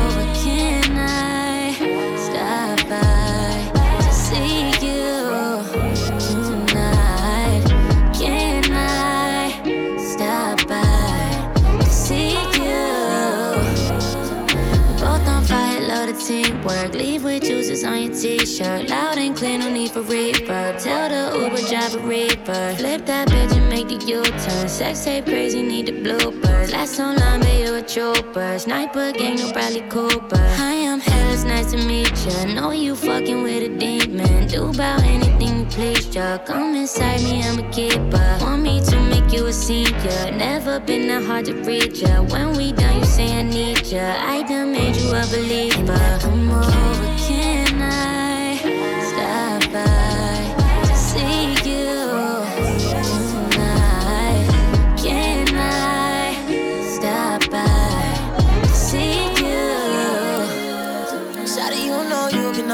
Leave 16.94 17.24
with 17.24 17.42
juices 17.42 17.84
on 17.84 18.02
your 18.02 18.14
t-shirt. 18.14 18.88
Loud 18.88 19.18
and 19.18 19.36
clear, 19.36 19.58
no 19.58 19.70
need 19.70 19.90
for 19.90 20.02
reverb. 20.02 20.82
Tell 20.82 21.08
the 21.08 21.38
Uber 21.38 21.62
driver 21.68 21.98
reverb. 21.98 22.76
Flip 22.76 23.06
that 23.06 23.28
bitch 23.28 23.56
and 23.56 23.68
make 23.68 23.88
the 23.88 24.04
U-turn. 24.06 24.68
Sex 24.68 25.04
tape 25.04 25.24
crazy, 25.26 25.62
need 25.62 25.86
the 25.86 25.92
bloopers. 25.92 26.72
Last 26.72 26.98
long, 26.98 27.16
but 27.40 27.54
you 27.58 27.74
a 27.74 27.82
trooper. 27.82 28.58
Sniper 28.58 29.12
gang, 29.12 29.36
no 29.36 29.52
Bradley 29.52 29.82
Cooper. 29.88 30.36
I 30.58 30.72
am 30.72 31.00
hell, 31.00 31.32
it's 31.32 31.44
nice 31.44 31.72
to 31.72 31.78
meet 31.78 32.12
ya. 32.26 32.44
Know 32.44 32.72
you 32.72 32.94
fucking 32.94 33.42
with 33.42 33.62
a 33.62 33.78
demon. 33.78 34.46
Do 34.46 34.70
about 34.70 35.02
anything 35.02 35.60
you 35.60 35.64
please 35.66 36.14
ya. 36.14 36.38
Come 36.38 36.74
inside 36.74 37.22
me, 37.22 37.42
I'm 37.42 37.58
a 37.58 37.70
keeper. 37.70 38.38
Want 38.40 38.62
me 38.62 38.80
to 38.84 39.00
make 39.08 39.17
you 39.32 39.46
a 39.46 39.52
senior. 39.52 40.30
Never 40.32 40.80
been 40.80 41.08
that 41.08 41.24
hard 41.24 41.46
to 41.46 41.54
reach 41.54 42.02
ya. 42.02 42.22
When 42.22 42.56
we 42.56 42.72
done, 42.72 42.98
you 42.98 43.04
say 43.04 43.38
I 43.38 43.42
need 43.42 43.86
ya. 43.86 44.14
I 44.18 44.42
done 44.42 44.72
made 44.72 44.96
you 44.96 45.10
a 45.10 45.24
believer. 45.26 46.18
Come 46.20 46.50
over, 46.50 47.16
can 47.18 47.57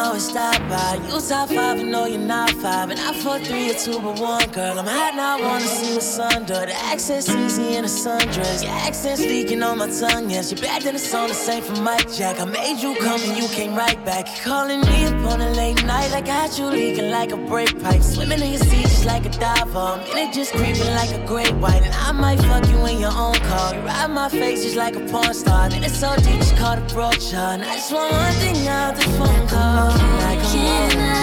can 0.04 0.08
always 0.08 0.28
stop 0.28 0.58
by. 0.68 0.98
You 1.06 1.20
top 1.20 1.48
five, 1.48 1.80
and 1.80 1.90
know 1.90 2.06
you're 2.06 2.18
not 2.18 2.50
five. 2.50 2.90
And 2.90 3.00
I 3.00 3.12
four, 3.14 3.38
three, 3.38 3.70
or 3.70 3.74
two, 3.74 3.98
but 4.00 4.20
one 4.20 4.48
girl. 4.50 4.78
I'm 4.78 4.86
hot 4.86 5.14
now, 5.14 5.40
wanna 5.40 5.66
see 5.66 5.94
what's 5.94 6.18
under. 6.18 6.66
The 6.66 6.76
accent's 6.92 7.28
easy 7.28 7.76
in 7.76 7.84
a 7.84 7.88
sundress. 7.88 8.62
Your 8.62 8.72
accent's 8.72 9.20
leaking 9.20 9.62
on 9.62 9.78
my 9.78 9.88
tongue, 9.88 10.30
yes. 10.30 10.50
You're 10.50 10.60
bad 10.60 10.82
than 10.82 10.94
the 10.94 10.98
song, 10.98 11.28
the 11.28 11.34
same 11.34 11.62
for 11.62 11.80
Mike 11.80 12.12
Jack. 12.12 12.40
I 12.40 12.44
made 12.44 12.82
you 12.82 12.94
come 12.96 13.20
and 13.22 13.36
you 13.40 13.48
came 13.48 13.74
right 13.74 14.02
back. 14.04 14.26
You're 14.26 14.44
calling 14.44 14.80
me 14.80 15.06
up 15.06 15.32
on 15.32 15.40
a 15.40 15.50
late 15.50 15.84
night. 15.84 16.12
I 16.12 16.20
got 16.20 16.58
you 16.58 16.66
leaking 16.66 17.10
like 17.10 17.32
a 17.32 17.36
brake 17.36 17.80
pipe. 17.82 18.02
Swimming 18.02 18.40
in 18.40 18.50
your 18.50 18.60
seat 18.60 18.82
just 18.82 19.06
like 19.06 19.24
a 19.24 19.30
diver. 19.30 19.78
I'm 19.78 20.00
in 20.00 20.28
it 20.28 20.34
just 20.34 20.52
creeping 20.52 20.94
like 21.00 21.12
a 21.12 21.24
great 21.26 21.54
white. 21.54 21.82
And 21.82 21.94
I 21.94 22.12
might 22.12 22.40
fuck 22.40 22.68
you 22.68 22.84
in 22.86 23.00
your 23.00 23.12
own 23.12 23.36
car. 23.48 23.74
You 23.74 23.80
ride 23.80 24.10
my 24.10 24.28
face 24.28 24.64
just 24.64 24.76
like 24.76 24.96
a 24.96 25.00
porn 25.10 25.34
star. 25.34 25.68
Then 25.70 25.82
it's 25.82 25.98
so 25.98 26.14
deep, 26.16 26.38
just 26.44 26.56
call 26.56 26.76
the 26.76 26.94
brochure. 26.94 27.38
And 27.54 27.62
I 27.62 27.74
just 27.74 27.92
want 27.92 28.12
one 28.12 28.34
thing 28.34 28.68
out 28.68 28.96
the 28.96 29.02
phone 29.18 29.48
call. 29.48 29.93
Can 29.96 30.98
I 31.00 31.13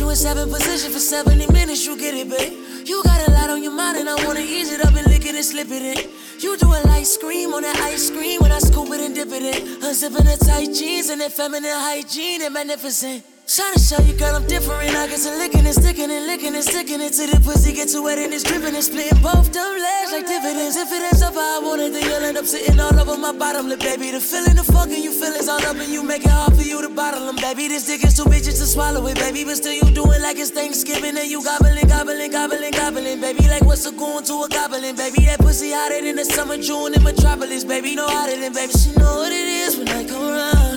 you 0.00 0.10
in 0.10 0.16
seven 0.16 0.48
position 0.50 0.92
for 0.92 0.98
70 0.98 1.52
minutes, 1.52 1.84
you 1.84 1.98
get 1.98 2.14
it, 2.14 2.28
babe. 2.28 2.52
You 2.86 3.02
got 3.04 3.26
a 3.26 3.30
lot 3.32 3.50
on 3.50 3.62
your 3.62 3.72
mind, 3.72 3.98
and 3.98 4.08
I 4.08 4.14
wanna 4.26 4.40
ease 4.40 4.72
it 4.72 4.84
up 4.84 4.94
and 4.94 5.06
lick 5.06 5.26
it 5.26 5.34
and 5.34 5.44
slip 5.44 5.68
it 5.70 5.82
in. 5.82 6.10
You 6.40 6.56
do 6.56 6.66
a 6.66 6.80
light 6.86 7.06
scream 7.06 7.52
on 7.54 7.62
that 7.62 7.76
ice 7.80 8.10
cream 8.10 8.40
when 8.40 8.52
I 8.52 8.58
scoop 8.58 8.90
it 8.90 9.00
and 9.00 9.14
dip 9.14 9.28
it 9.28 9.42
in. 9.42 9.80
Unzipping 9.80 10.24
the 10.24 10.44
tight 10.44 10.74
jeans 10.74 11.08
and 11.08 11.20
that 11.20 11.32
feminine 11.32 11.70
hygiene 11.70 12.42
and 12.42 12.54
magnificent. 12.54 13.24
Trying 13.48 13.72
to 13.72 13.80
show 13.80 13.96
you, 14.04 14.12
girl, 14.12 14.36
I'm 14.36 14.46
different. 14.46 14.92
I 14.92 15.08
get 15.08 15.24
to 15.24 15.32
licking 15.40 15.64
and 15.64 15.72
sticking 15.72 16.10
and 16.12 16.26
licking 16.26 16.54
and 16.54 16.62
sticking 16.62 17.00
it 17.00 17.16
till 17.16 17.32
the 17.32 17.40
pussy 17.40 17.72
get 17.72 17.88
too 17.88 18.04
wet 18.04 18.18
and 18.18 18.28
it's 18.28 18.44
dripping 18.44 18.76
and 18.76 18.84
splitting 18.84 19.16
both 19.24 19.48
them 19.56 19.72
legs 19.72 20.12
like 20.12 20.28
dividends. 20.28 20.76
If 20.76 20.92
it 20.92 21.00
ends 21.00 21.22
up 21.24 21.32
how 21.32 21.56
I 21.56 21.64
want 21.64 21.80
it, 21.80 21.96
then 21.96 22.04
you'll 22.04 22.28
end 22.28 22.36
up 22.36 22.44
sitting 22.44 22.78
all 22.78 22.92
over 22.92 23.16
my 23.16 23.32
bottom 23.32 23.66
lip, 23.72 23.80
baby. 23.80 24.10
The 24.12 24.20
feeling, 24.20 24.52
the 24.52 24.68
fucking 24.68 25.00
you 25.02 25.16
feelings 25.16 25.48
all 25.48 25.64
up 25.64 25.80
and 25.80 25.88
you 25.88 26.04
make 26.04 26.28
it 26.28 26.30
hard 26.30 26.60
for 26.60 26.60
you 26.60 26.82
to 26.82 26.92
bottle 26.92 27.24
them, 27.24 27.36
baby. 27.40 27.68
This 27.72 27.86
dick 27.88 28.04
is 28.04 28.12
too 28.12 28.28
bitches 28.28 28.60
to 28.60 28.68
swallow 28.68 29.00
it, 29.08 29.16
baby. 29.16 29.44
But 29.48 29.56
still, 29.56 29.72
you 29.72 29.88
doing 29.96 30.20
like 30.20 30.36
it's 30.36 30.52
Thanksgiving 30.52 31.16
and 31.16 31.24
you 31.24 31.40
gobbling, 31.40 31.88
gobbling, 31.88 32.30
gobbling, 32.30 32.72
gobbling, 32.76 33.18
baby. 33.18 33.48
Like 33.48 33.64
what's 33.64 33.88
a 33.88 33.92
going 33.96 34.28
to 34.28 34.44
a 34.44 34.48
goblin, 34.52 34.92
baby? 34.92 35.24
That 35.24 35.40
pussy 35.40 35.72
hotter 35.72 36.04
than 36.04 36.20
the 36.20 36.28
summer 36.28 36.60
June 36.60 36.92
in 36.92 37.00
Metropolis, 37.02 37.64
baby. 37.64 37.96
No 37.96 38.12
hotter 38.12 38.36
than, 38.36 38.52
baby. 38.52 38.76
She 38.76 38.92
know 38.92 39.24
what 39.24 39.32
it 39.32 39.48
is 39.64 39.80
when 39.80 39.88
I 39.88 40.04
come 40.04 40.36
around. 40.36 40.67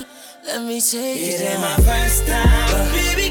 Let 0.44 0.62
me 0.62 0.80
take 0.80 1.18
it, 1.18 1.40
It 1.40 1.52
ain't 1.52 1.60
my 1.60 1.76
first 1.76 2.26
time, 2.26 2.72
but 2.72 2.92
baby 2.92 3.21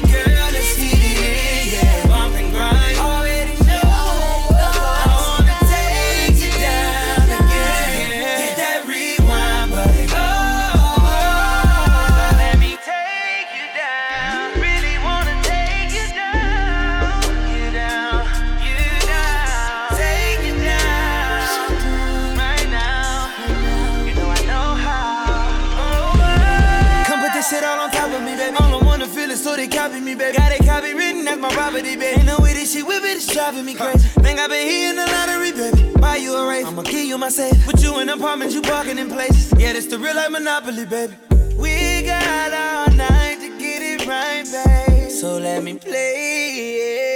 my 31.42 31.50
property, 31.50 31.96
baby. 31.96 32.20
Ain't 32.20 32.24
no 32.24 32.38
way 32.38 32.52
this 32.52 32.72
shit 32.72 32.86
whip 32.86 33.02
it 33.02 33.16
is 33.16 33.26
driving 33.26 33.64
me 33.64 33.74
crazy. 33.74 34.08
Think 34.20 34.38
I 34.38 34.46
been 34.46 34.66
here 34.66 34.94
hitting 34.94 34.96
the 34.96 35.06
lottery, 35.10 35.52
baby. 35.52 35.92
Buy 35.98 36.16
you 36.16 36.34
a 36.34 36.46
race, 36.46 36.64
I'ma 36.64 36.82
give 36.82 37.04
you 37.04 37.18
my 37.18 37.30
safe. 37.30 37.64
Put 37.64 37.82
you 37.82 37.98
in 37.98 38.08
apartments, 38.08 38.54
you 38.54 38.62
parking 38.62 38.98
in 38.98 39.08
places. 39.10 39.52
Yeah, 39.58 39.72
this 39.72 39.86
the 39.86 39.98
real 39.98 40.14
life 40.14 40.30
monopoly, 40.30 40.86
baby. 40.86 41.14
We 41.56 42.02
got 42.02 42.52
all 42.52 42.94
night 42.94 43.38
to 43.40 43.58
get 43.58 43.82
it 43.82 44.06
right, 44.06 44.44
babe. 44.44 45.10
So 45.10 45.38
let 45.38 45.64
me 45.64 45.78
play. 45.78 47.11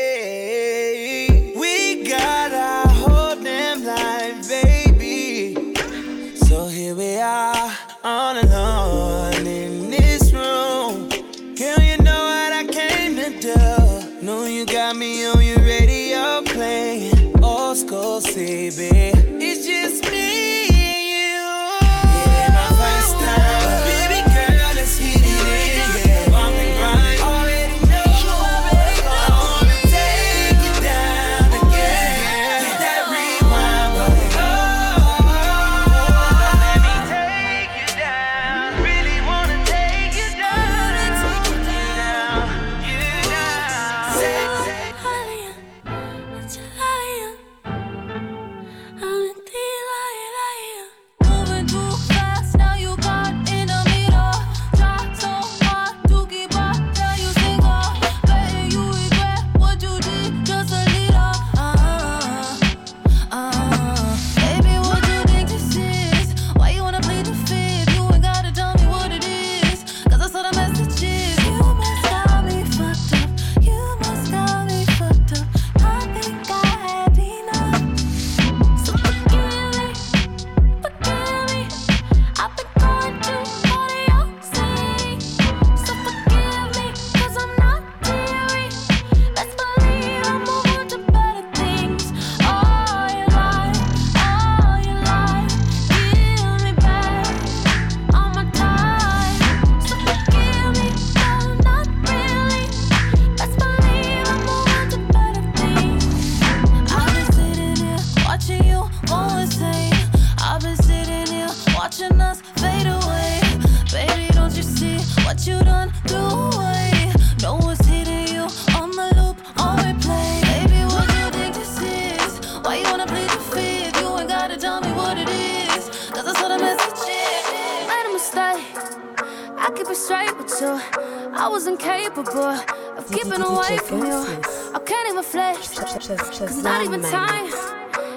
even 136.87 137.03
time 137.03 137.53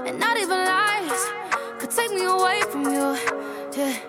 and 0.05 0.19
not 0.19 0.38
even 0.38 0.58
lies 0.58 1.25
could 1.79 1.89
take 1.89 2.12
me 2.12 2.23
away 2.25 2.62
from 2.69 2.84
you. 2.84 3.17
Yeah. 3.75 4.09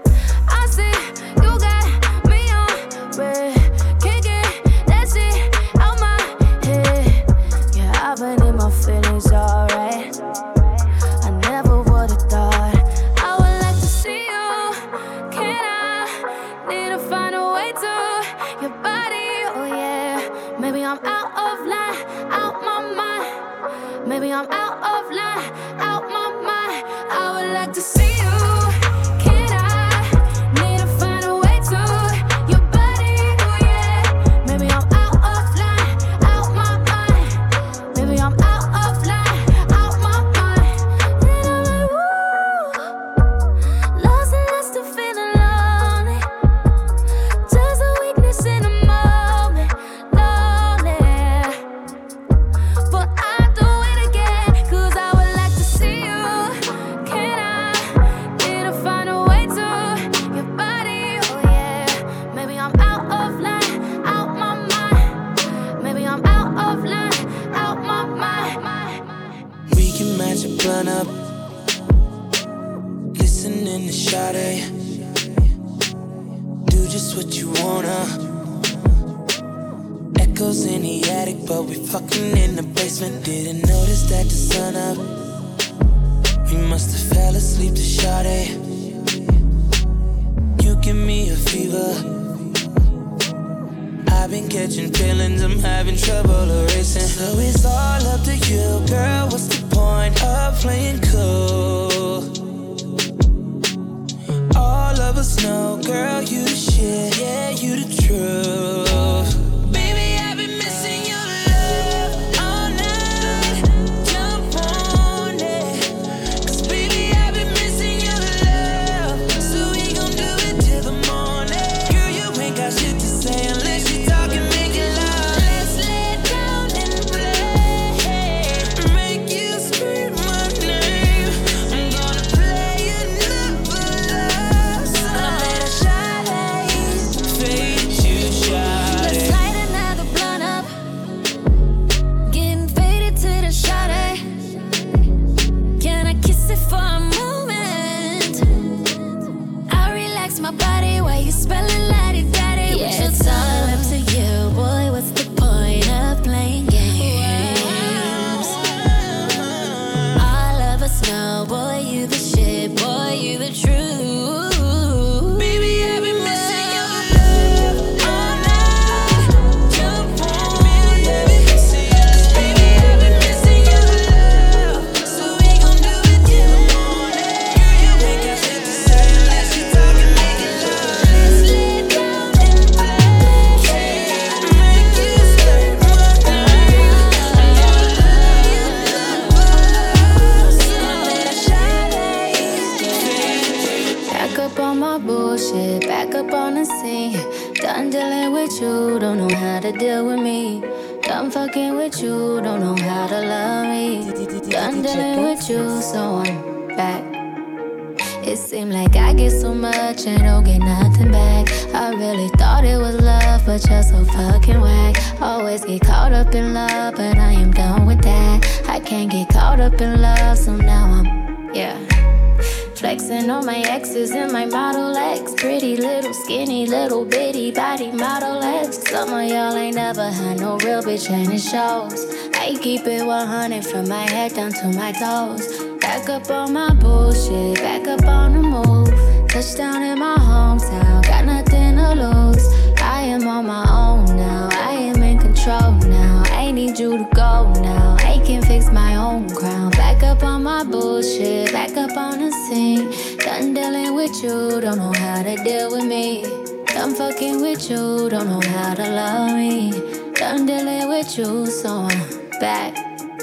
exes 223.90 224.12
in 224.12 224.32
my 224.32 224.44
Model 224.44 224.96
X. 224.96 225.34
Pretty 225.34 225.76
little 225.76 226.14
skinny 226.14 226.64
little 226.64 227.04
bitty 227.04 227.50
body 227.50 227.90
Model 227.90 228.40
X. 228.40 228.78
Some 228.88 229.12
of 229.12 229.28
y'all 229.28 229.56
ain't 229.56 229.74
never 229.74 230.08
had 230.10 230.38
no 230.38 230.56
real 230.58 230.80
bitch 230.80 231.10
and 231.10 231.32
it 231.32 231.40
shows. 231.40 232.06
I 232.34 232.56
keep 232.62 232.86
it 232.86 233.04
100 233.04 233.66
from 233.66 233.88
my 233.88 234.08
head 234.08 234.34
down 234.34 234.52
to 234.52 234.68
my 234.68 234.92
toes. 234.92 235.44
Back 235.80 236.08
up 236.08 236.30
on 236.30 236.52
my 236.52 236.72
bullshit, 236.74 237.56
back 237.56 237.88
up 237.88 238.04
on 238.06 238.34
the 238.34 238.42
move. 238.42 239.28
Touchdown 239.28 239.82
in 239.82 239.98
my 239.98 240.16
hometown, 240.18 241.02
got 241.02 241.24
nothing 241.24 241.74
to 241.76 241.90
lose. 241.94 242.46
I 242.80 243.02
am 243.02 243.26
on 243.26 243.46
my 243.46 243.66
own 243.68 244.04
now, 244.16 244.48
I 244.52 244.72
am 244.90 245.02
in 245.02 245.18
control 245.18 245.72
now. 245.88 246.22
I 246.26 246.52
need 246.52 246.78
you 246.78 246.96
to 246.96 247.08
go 247.12 247.52
now 247.60 247.89
can 248.30 248.42
fix 248.42 248.70
my 248.70 248.94
own 248.94 249.28
crown. 249.28 249.70
Back 249.72 250.04
up 250.04 250.22
on 250.22 250.44
my 250.44 250.62
bullshit, 250.62 251.52
back 251.52 251.76
up 251.76 251.96
on 251.96 252.20
the 252.20 252.30
scene. 252.30 252.86
Done 253.18 253.54
dealing 253.54 253.94
with 253.94 254.22
you, 254.22 254.60
don't 254.60 254.78
know 254.78 254.92
how 254.92 255.22
to 255.22 255.34
deal 255.42 255.70
with 255.72 255.84
me. 255.84 256.22
Done 256.66 256.94
fucking 256.94 257.40
with 257.42 257.68
you, 257.68 258.08
don't 258.08 258.28
know 258.28 258.40
how 258.50 258.74
to 258.74 258.88
love 258.88 259.34
me. 259.34 259.72
Done 260.14 260.46
dealing 260.46 260.88
with 260.88 261.18
you, 261.18 261.46
so 261.46 261.88
I'm 261.90 262.30
back, 262.38 262.72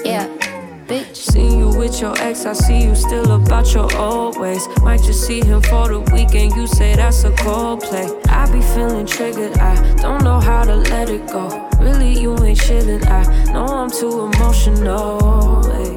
yeah 0.04 0.47
bitch. 0.88 1.16
Seen 1.16 1.58
you 1.58 1.68
with 1.68 2.00
your 2.00 2.14
ex, 2.18 2.46
I 2.46 2.54
see 2.54 2.82
you 2.82 2.94
still 2.94 3.32
about 3.32 3.72
your 3.74 3.94
old 3.96 4.40
ways. 4.40 4.66
Might 4.82 5.02
just 5.02 5.26
see 5.26 5.40
him 5.40 5.60
for 5.62 5.86
the 5.88 6.00
weekend, 6.12 6.56
you 6.56 6.66
say 6.66 6.96
that's 6.96 7.24
a 7.24 7.32
cold 7.32 7.82
play. 7.82 8.08
I 8.28 8.50
be 8.50 8.62
feeling 8.62 9.06
triggered, 9.06 9.56
I 9.58 9.74
don't 9.96 10.24
know 10.24 10.40
how 10.40 10.64
to 10.64 10.74
let 10.74 11.10
it 11.10 11.26
go. 11.28 11.46
Really, 11.78 12.18
you 12.18 12.32
ain't 12.42 12.58
chillin', 12.58 13.06
I 13.06 13.52
know 13.52 13.66
I'm 13.66 13.90
too 13.90 14.30
emotional. 14.30 15.62
Hey, 15.72 15.92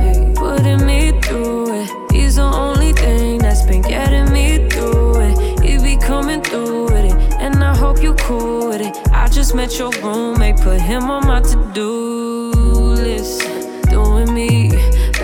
hey. 0.00 0.32
Putting 0.36 0.86
me 0.86 1.20
through 1.22 1.82
it, 1.82 2.12
he's 2.12 2.36
the 2.36 2.42
only 2.42 2.92
thing 2.92 3.38
that's 3.38 3.66
been 3.66 3.82
getting 3.82 4.32
me 4.32 4.68
through 4.68 5.20
it. 5.20 5.60
He 5.64 5.78
be 5.78 5.96
coming 6.00 6.40
through 6.40 6.84
with 6.84 7.04
it, 7.04 7.18
and 7.40 7.62
I 7.62 7.76
hope 7.76 8.00
you 8.02 8.14
cool 8.14 8.68
with 8.68 8.80
it. 8.80 8.96
I 9.12 9.28
just 9.28 9.54
met 9.54 9.76
your 9.78 9.90
roommate, 10.02 10.58
put 10.58 10.80
him 10.80 11.10
on 11.10 11.26
my 11.26 11.40
to 11.40 11.72
do 11.74 12.29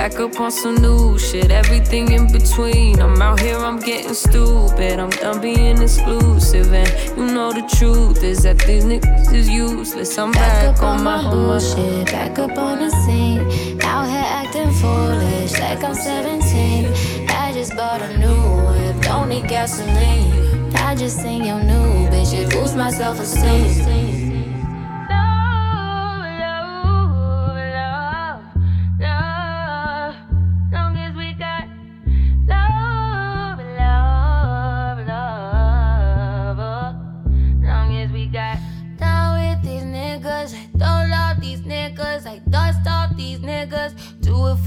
back 0.09 0.21
up 0.21 0.41
on 0.41 0.53
some 0.53 0.77
new 0.77 1.19
shit. 1.19 1.51
Everything 1.51 2.13
in 2.13 2.31
between. 2.31 3.01
I'm 3.01 3.21
out 3.21 3.41
here, 3.41 3.57
I'm 3.57 3.81
getting 3.81 4.15
stupid. 4.15 5.01
I'm 5.01 5.11
done 5.11 5.41
being 5.41 5.83
exclusive. 5.83 6.73
And 6.73 6.89
you 7.17 7.27
know 7.35 7.53
the 7.53 7.67
truth 7.77 8.23
is 8.23 8.43
that 8.45 8.59
these 8.59 8.85
niggas 8.85 9.33
is 9.33 9.49
useless. 9.49 10.17
I'm 10.17 10.31
back, 10.31 10.63
back 10.63 10.77
up 10.77 10.83
on, 10.85 10.99
on 10.99 11.05
my 11.05 11.31
bullshit. 11.31 12.07
Back 12.07 12.39
up 12.39 12.57
on 12.57 12.79
the 12.79 12.91
scene. 13.03 13.41
Out 13.83 14.09
here 14.09 14.31
acting 14.41 14.71
foolish, 14.81 15.59
like 15.59 15.83
I'm 15.83 15.95
17. 15.95 17.29
I 17.29 17.53
just 17.53 17.75
bought 17.75 18.01
a 18.01 18.17
new 18.17 18.43
whip. 18.67 19.03
Don't 19.03 19.29
need 19.29 19.49
gasoline. 19.49 20.73
I 20.77 20.95
just 20.95 21.21
seen 21.21 21.45
your 21.45 21.61
new 21.61 22.09
bitch. 22.11 22.33
It 22.33 22.51
boosts 22.51 22.77
my 22.77 22.91
self 22.91 23.19
esteem. 23.19 24.26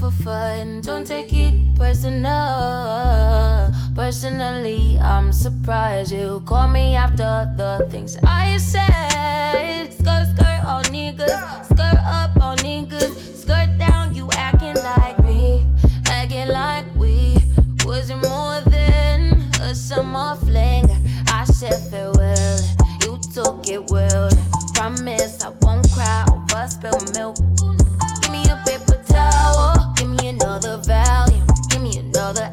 for 0.00 0.10
fun. 0.10 0.80
Don't 0.80 1.06
take 1.06 1.30
it 1.32 1.54
personal. 1.76 3.70
Personally, 3.94 4.98
I'm 4.98 5.30
surprised 5.30 6.10
you 6.10 6.42
call 6.46 6.68
me 6.68 6.96
after 6.96 7.52
the 7.56 7.86
things 7.90 8.16
I 8.24 8.56
said. 8.56 9.92
Skirt, 9.92 10.26
skirt, 10.32 10.64
all 10.64 10.82
niggas. 10.84 11.64
Skirt 11.66 12.00
up, 12.18 12.30
all 12.40 12.56
niggas. 12.56 13.12
Skirt 13.42 13.76
down, 13.78 14.14
you 14.14 14.30
acting 14.36 14.76
like 14.76 15.22
me. 15.22 15.66
Acting 16.06 16.48
like 16.48 16.86
we 16.96 17.36
wasn't 17.84 18.22
more 18.22 18.62
than 18.72 19.32
a 19.60 19.74
summer 19.74 20.34
fling. 20.36 20.88
I 21.28 21.44
said 21.44 21.78
farewell. 21.90 22.58
You 23.02 23.18
took 23.34 23.68
it 23.68 23.90
well. 23.90 24.30
Promise 24.72 25.44
I 25.44 25.50
won't 25.60 25.90
cry 25.92 26.24
over 26.32 26.66
spilled 26.68 27.14
milk 27.14 27.36
another 30.62 30.82
volume. 30.82 31.46
Give 31.70 31.82
me 31.82 31.96
another 31.98 32.52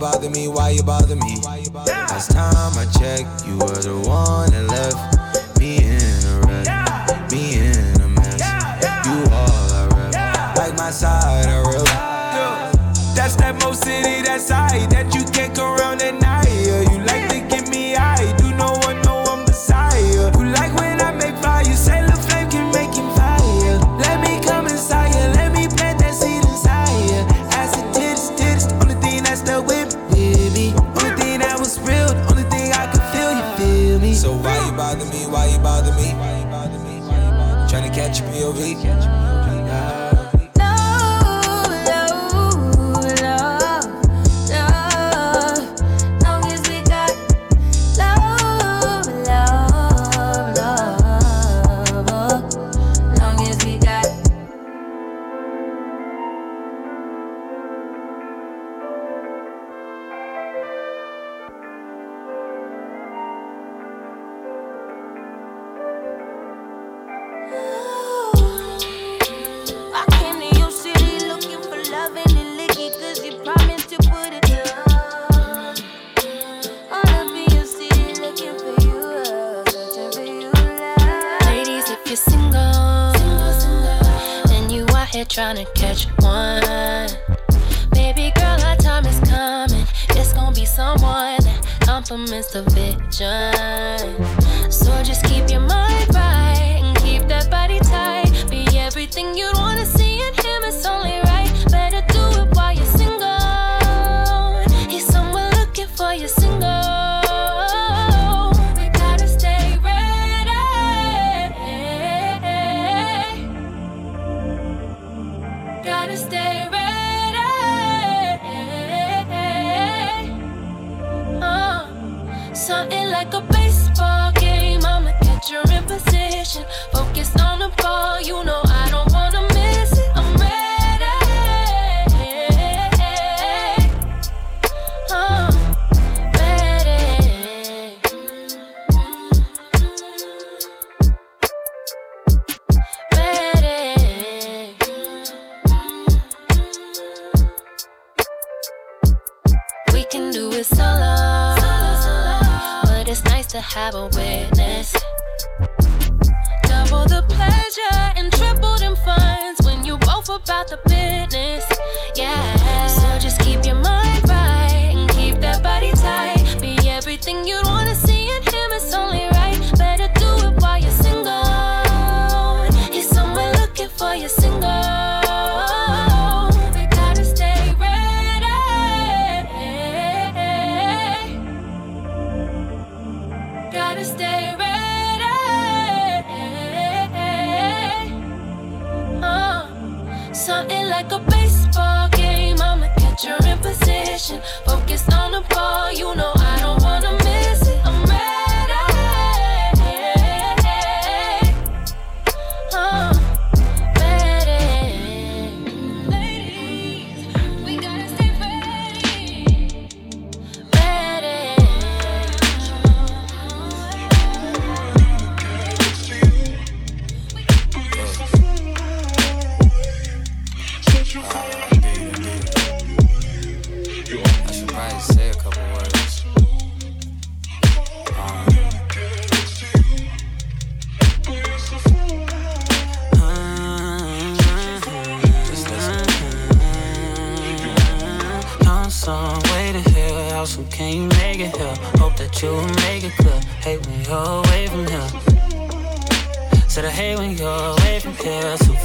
bother 0.00 0.30
me? 0.30 0.48
Why 0.48 0.70
you 0.70 0.82
bother 0.82 1.14
me? 1.14 1.36
Last 1.86 2.32
time 2.32 2.72
I 2.78 2.86
checked, 2.98 3.46
you 3.46 3.52
were 3.58 3.82
the 3.84 4.00
one 4.08 4.50
that 4.50 4.64
left 4.66 5.60
me 5.60 5.76
in 5.76 6.00
a 6.24 6.40
wreck, 6.48 7.30
me 7.30 7.58
in 7.58 8.00
a 8.00 8.08
mess. 8.08 8.40
You 9.04 9.20
all 9.30 9.70
I 9.70 9.86
rep, 9.92 10.56
like 10.56 10.74
my 10.76 10.90
side 10.90 11.46
I 11.46 11.60
rep. 11.60 11.84
That's 13.14 13.36
that 13.36 13.60
most 13.62 13.84
city, 13.84 14.22
that 14.22 14.40
side 14.40 14.90
that 14.90 15.14
you 15.14 15.22
can't 15.32 15.54
go 15.54 15.74
around 15.74 16.00
and 16.00 16.19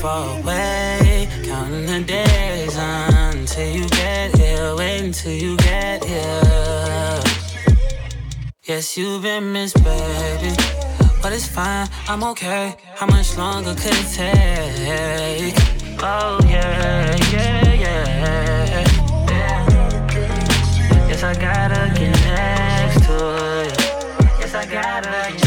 far 0.05 0.39
away. 0.39 1.27
Counting 1.45 1.87
the 1.87 2.01
days 2.05 2.75
until 2.77 3.69
you 3.77 3.85
get 3.89 4.37
here. 4.37 4.75
Wait 4.75 5.01
until 5.01 5.31
you 5.31 5.57
get 5.57 6.03
here. 6.03 7.21
Yes, 8.69 8.97
you've 8.97 9.23
been 9.23 9.51
missed, 9.51 9.83
baby. 9.83 10.51
But 11.21 11.33
it's 11.33 11.47
fine, 11.47 11.87
I'm 12.07 12.23
okay. 12.31 12.75
How 12.99 13.07
much 13.07 13.35
longer 13.35 13.73
could 13.81 13.97
it 14.03 14.09
take? 14.21 15.57
Oh, 16.03 16.37
yeah, 16.53 17.15
yeah, 17.33 17.83
yeah. 17.83 18.05
Yes, 21.09 21.23
I 21.23 21.33
gotta 21.47 21.83
get 21.99 22.15
next 22.29 22.99
to 23.07 23.17
you. 24.21 24.29
Yes, 24.39 24.53
I 24.53 24.65
gotta 24.77 25.44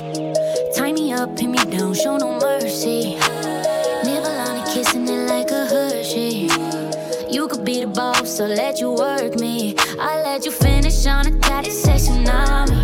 Tie 0.00 0.92
me 0.94 1.12
up, 1.12 1.36
pin 1.36 1.52
me 1.52 1.58
down, 1.66 1.92
show 1.92 2.16
no 2.16 2.38
mercy. 2.38 3.16
Nibble 4.02 4.40
on 4.46 4.56
it, 4.56 4.66
kissing 4.72 5.06
it 5.06 5.28
like 5.28 5.50
a 5.50 5.66
Hershey. 5.66 6.48
You 7.30 7.46
could 7.48 7.66
be 7.66 7.80
the 7.80 7.86
boss, 7.86 8.36
so 8.38 8.46
let 8.46 8.80
you 8.80 8.92
work 8.92 9.38
me. 9.38 9.74
I 10.00 10.22
let 10.22 10.46
you 10.46 10.52
finish 10.52 11.06
on 11.06 11.26
a 11.26 11.38
tattoo 11.40 11.70
say 11.70 11.96
tsunami. 11.96 12.80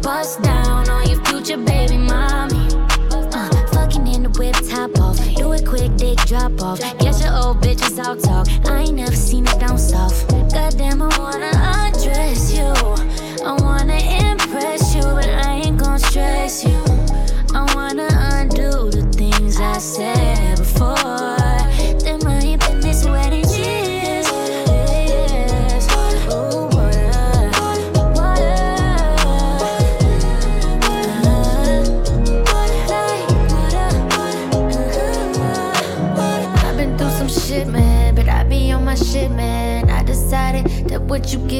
Bust 0.00 0.42
down 0.42 0.88
on 0.88 1.08
your 1.08 1.24
future 1.24 1.56
baby 1.56 1.96
mommy. 1.96 2.68
Uh, 3.10 3.66
fucking 3.72 4.06
in 4.06 4.22
the 4.22 4.30
whip 4.38 4.54
top 4.68 4.96
off. 5.00 5.18
Do 5.34 5.52
it 5.52 5.66
quick, 5.66 5.96
dick 5.96 6.18
drop 6.18 6.62
off. 6.62 6.78
Guess 7.00 7.24
your 7.24 7.34
old 7.34 7.62
bitches 7.62 7.98
out 7.98 8.20
talk. 8.20 8.46
I 8.70 8.82
ain't 8.82 8.94
never 8.94 9.16
seen 9.16 9.44
it 9.48 9.58
down 9.58 9.76
south. 9.76 10.13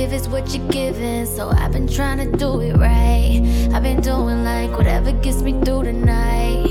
Give 0.04 0.12
is 0.12 0.28
what 0.28 0.54
you're 0.54 0.68
giving, 0.68 1.24
so 1.24 1.48
I've 1.48 1.72
been 1.72 1.88
trying 1.88 2.18
to 2.18 2.36
do 2.36 2.60
it 2.60 2.76
right. 2.76 3.40
I've 3.72 3.82
been 3.82 4.02
doing 4.02 4.44
like 4.44 4.70
whatever 4.76 5.12
gets 5.12 5.40
me 5.40 5.52
through 5.64 5.84
the 5.84 5.92
night. 5.92 6.68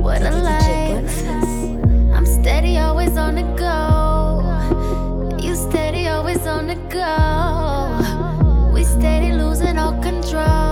What 0.00 0.22
a 0.22 0.30
life. 0.30 1.28
I'm 2.14 2.24
steady, 2.24 2.78
always 2.78 3.16
on 3.18 3.34
the 3.34 3.42
go. 3.64 5.36
You 5.38 5.54
steady, 5.54 6.08
always 6.08 6.46
on 6.46 6.66
the 6.68 6.76
go. 6.88 8.72
We 8.72 8.84
steady 8.84 9.32
losing 9.32 9.76
all 9.76 10.00
control. 10.00 10.65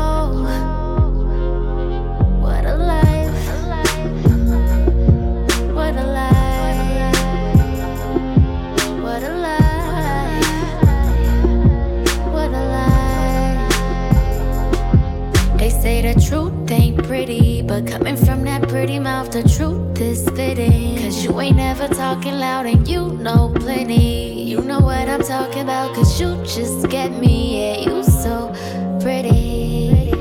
The 16.14 16.20
truth 16.20 16.70
ain't 16.70 17.02
pretty, 17.02 17.60
but 17.62 17.88
coming 17.88 18.16
from 18.16 18.44
that 18.44 18.68
pretty 18.68 19.00
mouth, 19.00 19.32
the 19.32 19.42
truth 19.42 20.00
is 20.00 20.22
fitting. 20.30 20.96
Cause 20.98 21.24
you 21.24 21.40
ain't 21.40 21.56
never 21.56 21.88
talking 21.88 22.38
loud 22.38 22.66
and 22.66 22.86
you 22.86 23.08
know 23.14 23.52
plenty. 23.56 24.44
You 24.44 24.60
know 24.60 24.78
what 24.78 25.08
I'm 25.08 25.24
talking 25.24 25.62
about, 25.62 25.92
cause 25.96 26.20
you 26.20 26.36
just 26.44 26.88
get 26.88 27.10
me. 27.10 27.58
Yeah, 27.58 27.90
you 27.90 28.04
so 28.04 28.54
pretty. 29.02 30.12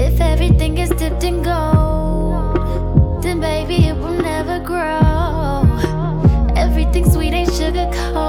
If 0.00 0.18
everything 0.18 0.78
is 0.78 0.88
dipped 0.90 1.22
in 1.22 1.42
gold, 1.42 3.22
then 3.22 3.38
baby 3.38 3.84
it 3.88 3.96
will 3.96 4.22
never 4.22 4.58
grow. 4.60 5.68
Everything 6.56 7.04
sweet 7.04 7.34
ain't 7.34 7.52
sugar 7.52 7.90
coated. 7.92 8.27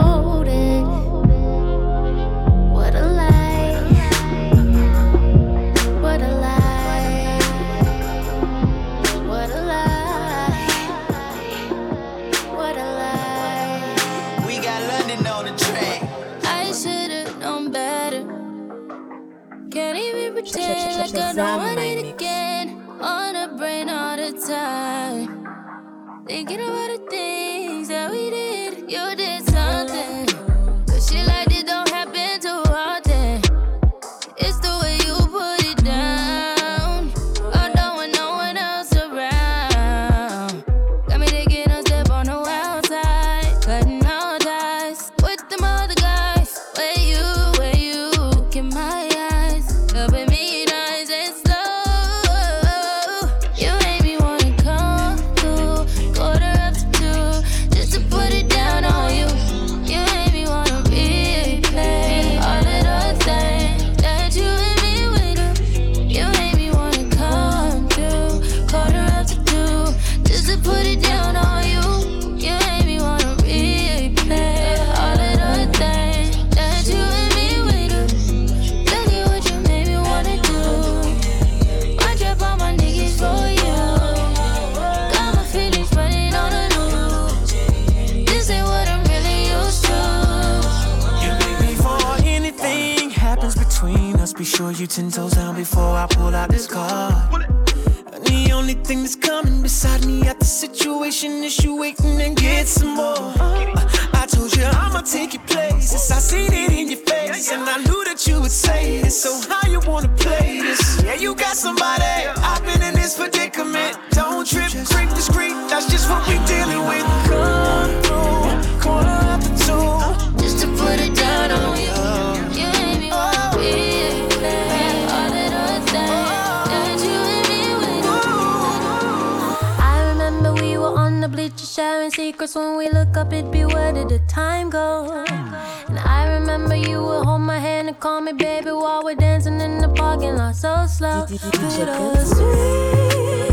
Cause 132.39 132.55
when 132.55 132.77
we 132.77 132.89
look 132.89 133.17
up, 133.17 133.33
it'd 133.33 133.51
be 133.51 133.65
where 133.65 133.91
did 133.91 134.07
the 134.07 134.19
time 134.19 134.69
go? 134.69 135.25
And 135.27 135.99
I 135.99 136.35
remember 136.35 136.73
you 136.73 137.03
would 137.03 137.25
hold 137.25 137.41
my 137.41 137.59
hand 137.59 137.89
and 137.89 137.99
call 137.99 138.21
me 138.21 138.31
baby 138.31 138.71
while 138.71 139.03
we're 139.03 139.15
dancing 139.15 139.59
in 139.59 139.79
the 139.79 139.89
parking 139.89 140.37
lot 140.37 140.55
so 140.55 140.85
slow. 140.87 141.25
Through 141.25 141.37
the 141.37 142.23
sweet, 142.23 143.49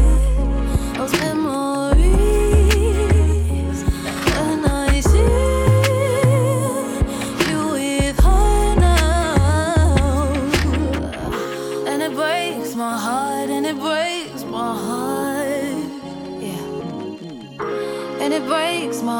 those 0.96 1.12
memories. 1.18 2.65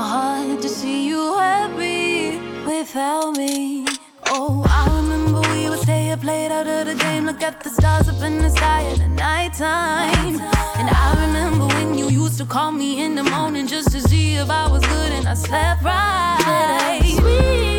hard 0.03 0.63
to 0.63 0.69
see 0.69 1.09
you 1.09 1.39
happy 1.39 2.39
without 2.67 3.37
me. 3.37 3.87
Oh, 4.27 4.65
I 4.69 4.95
remember 4.97 5.41
we 5.53 5.69
would 5.69 5.81
stay 5.81 6.11
up 6.11 6.25
late 6.25 6.51
out 6.51 6.67
of 6.67 6.87
the 6.87 6.95
game, 6.95 7.27
look 7.27 7.43
at 7.43 7.63
the 7.63 7.71
stars 7.71 8.09
up 8.09 8.21
in 8.23 8.39
the 8.39 8.51
sky 8.51 8.83
at 8.85 8.99
the 8.99 9.09
nighttime. 9.09 10.41
And 10.79 10.89
I 10.91 11.27
remember 11.27 11.67
when 11.67 11.97
you 11.97 12.09
used 12.09 12.39
to 12.39 12.45
call 12.45 12.73
me 12.73 13.03
in 13.05 13.15
the 13.15 13.25
morning 13.25 13.67
just 13.67 13.93
to 13.93 14.01
see 14.01 14.35
if 14.35 14.51
I 14.51 14.71
was 14.71 14.83
good, 14.87 15.13
and 15.13 15.29
I 15.29 15.35
slept 15.35 15.83
right. 15.83 17.01
Sweet. 17.05 17.76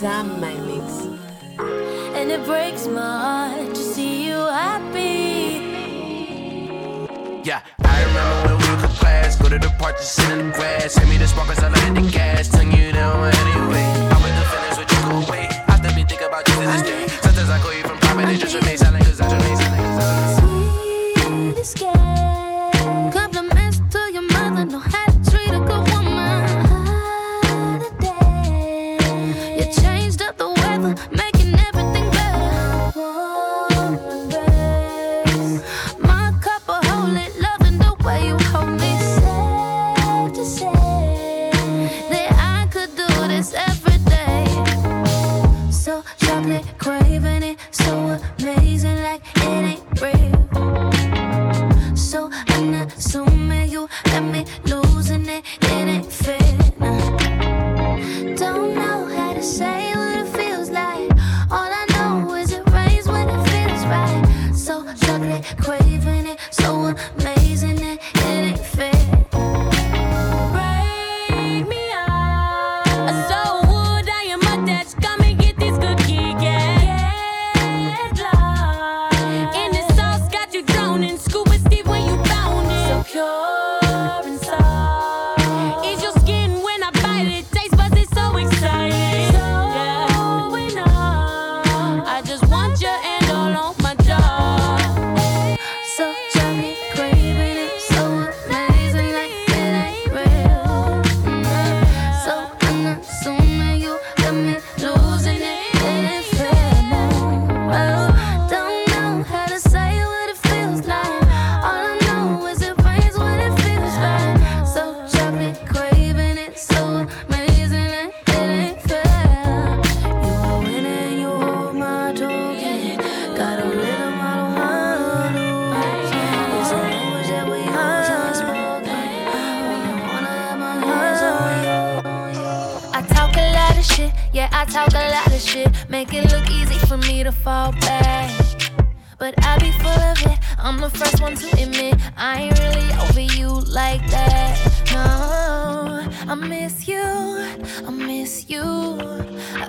Sam 0.00 0.40
my 0.42 0.52
mix. 0.52 1.06
And 1.58 2.30
it 2.30 2.44
breaks 2.44 2.86
my 2.86 3.00
heart 3.00 3.74
to 3.74 3.80
see 3.80 4.26
you 4.26 4.34
happy. 4.34 5.56
Yeah, 7.42 7.62
I 7.82 8.04
remember 8.04 8.36
when 8.44 8.58
we 8.60 8.76
were 8.76 8.84
in 8.84 8.94
class, 9.00 9.36
go 9.40 9.48
to 9.48 9.58
the 9.58 9.70
park 9.78 9.96
to 9.96 10.02
sit 10.02 10.30
in 10.32 10.50
the 10.50 10.52
grass. 10.54 10.96
Hand 10.96 11.08
me 11.08 11.16
the 11.16 11.26
spark 11.26 11.48
cause 11.48 11.64
I 11.64 11.68
lighted 11.68 12.04
the 12.04 12.10
gas, 12.10 12.50
turn 12.50 12.72
you 12.72 12.92
down 12.92 13.24
anyway. 13.24 13.88
I'm 14.12 14.22
with 14.22 14.36
the 14.36 14.44
feelings, 14.52 14.76
would 14.76 14.90
you 14.92 15.00
go 15.00 15.32
away? 15.32 15.48
after 15.66 15.88
me 15.96 16.04
think 16.04 16.20
about 16.20 16.46
you 16.46 16.54
to 16.56 16.60
this 16.60 16.82
day. 16.82 17.06
Sometimes 17.22 17.48
I 17.48 17.58
call 17.58 17.72
you 17.72 17.82
from 17.84 17.96
private, 17.96 18.28
it 18.34 18.38
just 18.38 18.54
remains 18.54 18.80
silent 18.80 19.02
cause 19.02 19.18
I 19.18 19.34
remain 19.34 19.56
silent. 19.56 21.54
Sweet 21.54 21.64
sky. 21.64 22.15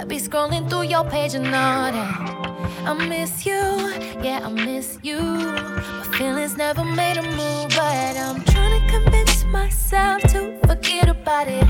Be 0.07 0.17
scrolling 0.17 0.69
through 0.69 0.83
your 0.83 1.03
page 1.03 1.33
and 1.33 1.45
all 1.47 1.91
that. 1.91 2.47
I 2.85 2.93
miss 2.93 3.45
you, 3.45 3.91
yeah, 4.23 4.39
I 4.43 4.49
miss 4.49 4.97
you. 5.01 5.19
My 5.19 6.07
feelings 6.17 6.55
never 6.55 6.83
made 6.83 7.17
a 7.17 7.23
move, 7.23 7.69
but 7.69 8.15
I'm 8.15 8.41
trying 8.45 8.79
to 8.79 8.87
convince 8.89 9.43
myself 9.45 10.21
to 10.33 10.57
forget 10.65 11.09
about 11.09 11.47
it. 11.49 11.65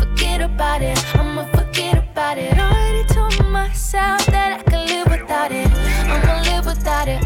Forget 0.00 0.40
about 0.40 0.80
it, 0.80 0.98
I'ma 1.14 1.44
forget 1.52 1.98
about 1.98 2.38
it. 2.38 2.56
Already 2.58 3.04
told 3.12 3.46
myself 3.50 4.24
that 4.26 4.60
I 4.60 4.62
could 4.62 4.88
live 4.88 5.08
without 5.10 5.52
it. 5.52 5.68
I'ma 6.08 6.42
live 6.42 6.66
without 6.66 7.08
it, 7.08 7.23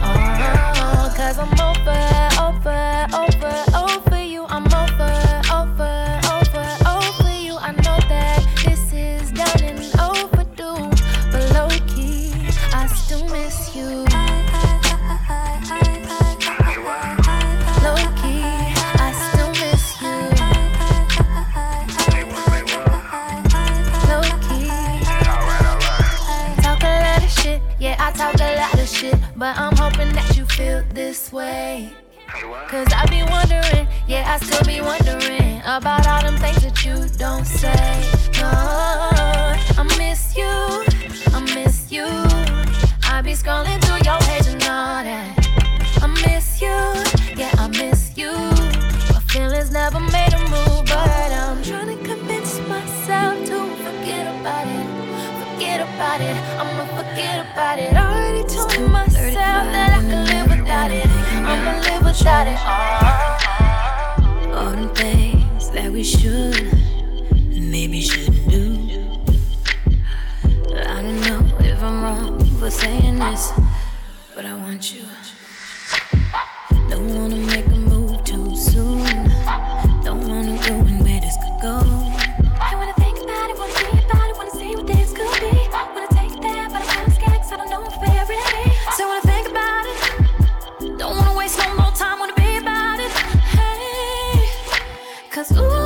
I 34.30 34.36
still 34.36 34.62
be 34.64 34.82
wondering 34.82 35.62
about 35.64 36.06
all 36.06 36.20
them 36.20 36.36
things 36.36 36.62
that 36.62 36.84
you 36.84 37.08
don't 37.16 37.46
say. 37.46 37.72
No, 38.36 38.50
I 39.80 39.82
miss 39.96 40.36
you, 40.36 40.52
I 41.32 41.40
miss 41.54 41.90
you. 41.90 42.04
I 43.08 43.22
be 43.22 43.32
scrolling 43.32 43.80
through 43.84 44.04
your 44.04 44.20
page 44.28 44.46
and 44.52 44.62
all 44.64 45.00
that. 45.00 45.32
I 46.02 46.06
miss 46.28 46.60
you, 46.60 46.76
yeah, 47.40 47.54
I 47.56 47.68
miss 47.68 48.18
you. 48.18 48.32
My 49.16 49.20
feelings 49.32 49.70
never 49.70 49.98
made 49.98 50.34
a 50.34 50.40
move, 50.52 50.84
but 50.84 51.32
I'm 51.32 51.62
trying 51.62 51.96
to 51.96 51.96
convince 52.04 52.60
myself 52.68 53.34
to 53.48 53.58
forget 53.80 54.28
about 54.28 54.68
it. 54.68 54.86
Forget 55.40 55.80
about 55.80 56.20
it, 56.20 56.36
I'ma 56.60 56.84
forget 57.00 57.46
about 57.50 57.78
it. 57.78 57.96
Already 57.96 58.44
told 58.46 58.92
myself 58.92 59.64
that 59.72 59.90
I 59.96 60.00
can 60.04 60.26
live 60.26 60.48
without 60.52 60.90
it. 60.90 61.06
I'ma 61.32 61.80
live 61.80 62.04
without 62.04 62.46
it. 62.46 63.47
All 64.58 64.72
the 64.72 64.88
things 64.88 65.70
that 65.70 65.92
we 65.92 66.02
should 66.02 66.56
and 67.32 67.70
maybe 67.70 68.00
shouldn't 68.00 68.50
do. 68.50 68.64
I 70.74 71.00
don't 71.00 71.20
know 71.20 71.40
if 71.60 71.80
I'm 71.80 72.02
wrong 72.02 72.44
for 72.58 72.68
saying 72.68 73.20
this, 73.20 73.52
but 74.34 74.44
I 74.44 74.54
want 74.56 74.92
you. 74.92 75.04
Don't 76.90 77.14
wanna 77.14 77.36
make 77.36 77.57
'cause 95.38 95.52
ooh, 95.56 95.77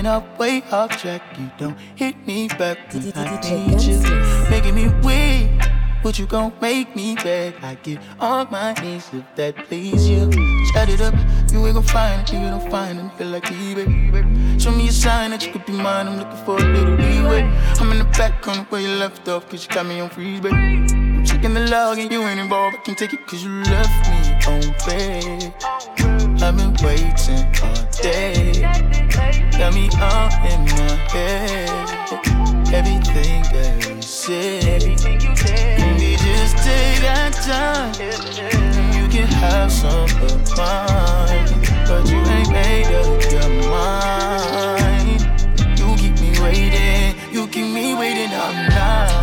Been 0.00 0.06
up 0.06 0.38
way 0.38 0.62
off 0.72 0.96
track. 0.96 1.20
You 1.38 1.50
don't 1.58 1.76
hit 1.94 2.16
me 2.26 2.48
back 2.48 2.78
when 2.94 3.12
I 3.14 3.38
need 3.42 3.82
you. 3.82 4.00
Making 4.48 4.74
me 4.74 4.88
weak. 5.04 5.50
But 6.02 6.18
you 6.18 6.24
gon' 6.24 6.54
make 6.58 6.96
me 6.96 7.16
beg. 7.16 7.56
I 7.62 7.74
get 7.74 7.98
on 8.18 8.50
my 8.50 8.72
knees 8.80 9.10
if 9.12 9.26
that 9.36 9.56
please 9.68 10.08
you. 10.08 10.32
Shut 10.72 10.88
it 10.88 11.02
up. 11.02 11.12
You 11.52 11.66
ain't 11.66 11.74
gon' 11.74 11.82
find 11.82 12.22
it. 12.22 12.32
You 12.32 12.48
don't 12.48 12.70
find 12.70 12.98
it. 12.98 13.12
Feel 13.18 13.26
like 13.26 13.50
me, 13.50 13.74
baby. 13.74 14.58
Show 14.58 14.70
me 14.70 14.88
a 14.88 14.92
sign 14.92 15.32
that 15.32 15.44
you 15.44 15.52
could 15.52 15.66
be 15.66 15.72
mine. 15.74 16.08
I'm 16.08 16.16
looking 16.16 16.44
for 16.46 16.56
a 16.56 16.64
little 16.64 16.94
leeway. 16.94 17.42
I'm 17.78 17.92
in 17.92 17.98
the 17.98 18.04
back 18.16 18.48
on 18.48 18.56
the 18.56 18.66
way 18.70 18.84
you 18.84 18.96
left 18.96 19.28
off. 19.28 19.50
Cause 19.50 19.66
you 19.66 19.74
got 19.74 19.84
me 19.84 20.00
on 20.00 20.08
freeze, 20.08 20.40
baby. 20.40 20.56
I'm 20.56 21.26
checking 21.26 21.52
the 21.52 21.68
log 21.68 21.98
and 21.98 22.10
you 22.10 22.22
ain't 22.22 22.40
involved. 22.40 22.78
I 22.78 22.80
can 22.84 22.94
take 22.94 23.12
it 23.12 23.26
cause 23.26 23.44
you 23.44 23.50
left 23.64 24.08
me 24.08 24.20
on 24.48 24.62
red. 24.88 26.09
I've 26.42 26.56
been 26.56 26.72
waiting 26.82 27.44
all 27.62 27.74
day. 28.00 28.62
Got 29.58 29.74
me 29.74 29.90
all 30.00 30.30
in 30.48 30.64
my 30.72 30.96
head. 31.12 31.68
Everything 32.72 33.42
that 33.52 33.86
you 33.86 34.00
said. 34.00 34.82
Maybe 34.82 36.16
just 36.16 36.56
take 36.64 37.04
our 37.04 37.30
time. 37.44 37.92
You 38.96 39.06
can 39.08 39.28
have 39.28 39.70
some 39.70 40.08
of 40.22 40.56
mine. 40.56 41.60
But 41.86 42.08
you 42.08 42.18
ain't 42.18 42.50
made 42.50 42.86
up 42.86 43.20
your 43.30 43.50
mind. 43.70 45.20
You 45.78 45.94
keep 45.96 46.18
me 46.20 46.40
waiting. 46.40 47.16
You 47.34 47.46
keep 47.48 47.66
me 47.66 47.94
waiting 47.94 48.32
all 48.32 48.52
night. 48.54 49.19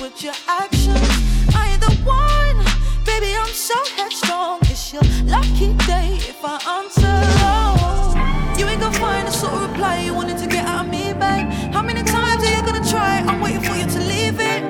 With 0.00 0.24
your 0.24 0.34
actions. 0.48 1.54
I 1.54 1.72
ain't 1.72 1.80
the 1.80 1.92
one, 2.04 2.56
baby, 3.04 3.34
I'm 3.36 3.52
so 3.52 3.74
headstrong. 3.96 4.58
It's 4.62 4.92
your 4.92 5.02
lucky 5.24 5.74
day 5.86 6.16
if 6.32 6.40
I 6.42 6.56
answer. 6.78 7.16
Oh, 7.44 8.54
you 8.58 8.66
ain't 8.66 8.80
gonna 8.80 8.98
find 8.98 9.26
the 9.26 9.30
sort 9.30 9.52
of 9.52 9.70
reply 9.70 10.00
you 10.00 10.14
wanted 10.14 10.38
to 10.38 10.46
get 10.46 10.64
out 10.66 10.86
of 10.86 10.90
me, 10.90 11.12
babe. 11.12 11.46
How 11.72 11.82
many 11.82 12.02
times 12.02 12.42
are 12.44 12.50
you 12.50 12.62
gonna 12.62 12.88
try? 12.88 13.18
I'm 13.28 13.40
waiting 13.40 13.62
for 13.62 13.76
you 13.76 13.86
to 13.86 14.00
leave 14.12 14.40
it. 14.40 14.62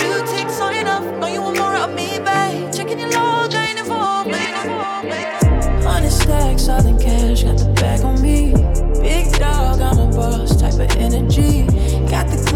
You 0.00 0.10
take 0.26 0.48
sign 0.48 0.76
enough, 0.76 1.04
know 1.20 1.26
you 1.26 1.42
want 1.42 1.58
more 1.58 1.74
out 1.74 1.90
of 1.90 1.94
me, 1.96 2.18
babe. 2.18 2.72
Checking 2.72 3.00
your 3.00 3.10
log, 3.10 3.52
I 3.54 3.66
ain't 3.70 3.78
involved, 3.80 4.30
babe. 4.30 5.82
Hundred 5.84 6.12
stacks, 6.12 6.62
Southern 6.66 6.98
cash, 6.98 7.42
got 7.42 7.58
the 7.58 7.72
bag 7.80 8.00
on 8.02 8.22
me. 8.22 8.52
Big 9.00 9.32
dog, 9.38 9.80
I'm 9.80 9.98
a 9.98 10.06
boss 10.14 10.60
type 10.60 10.74
of 10.74 10.96
energy. 10.96 11.47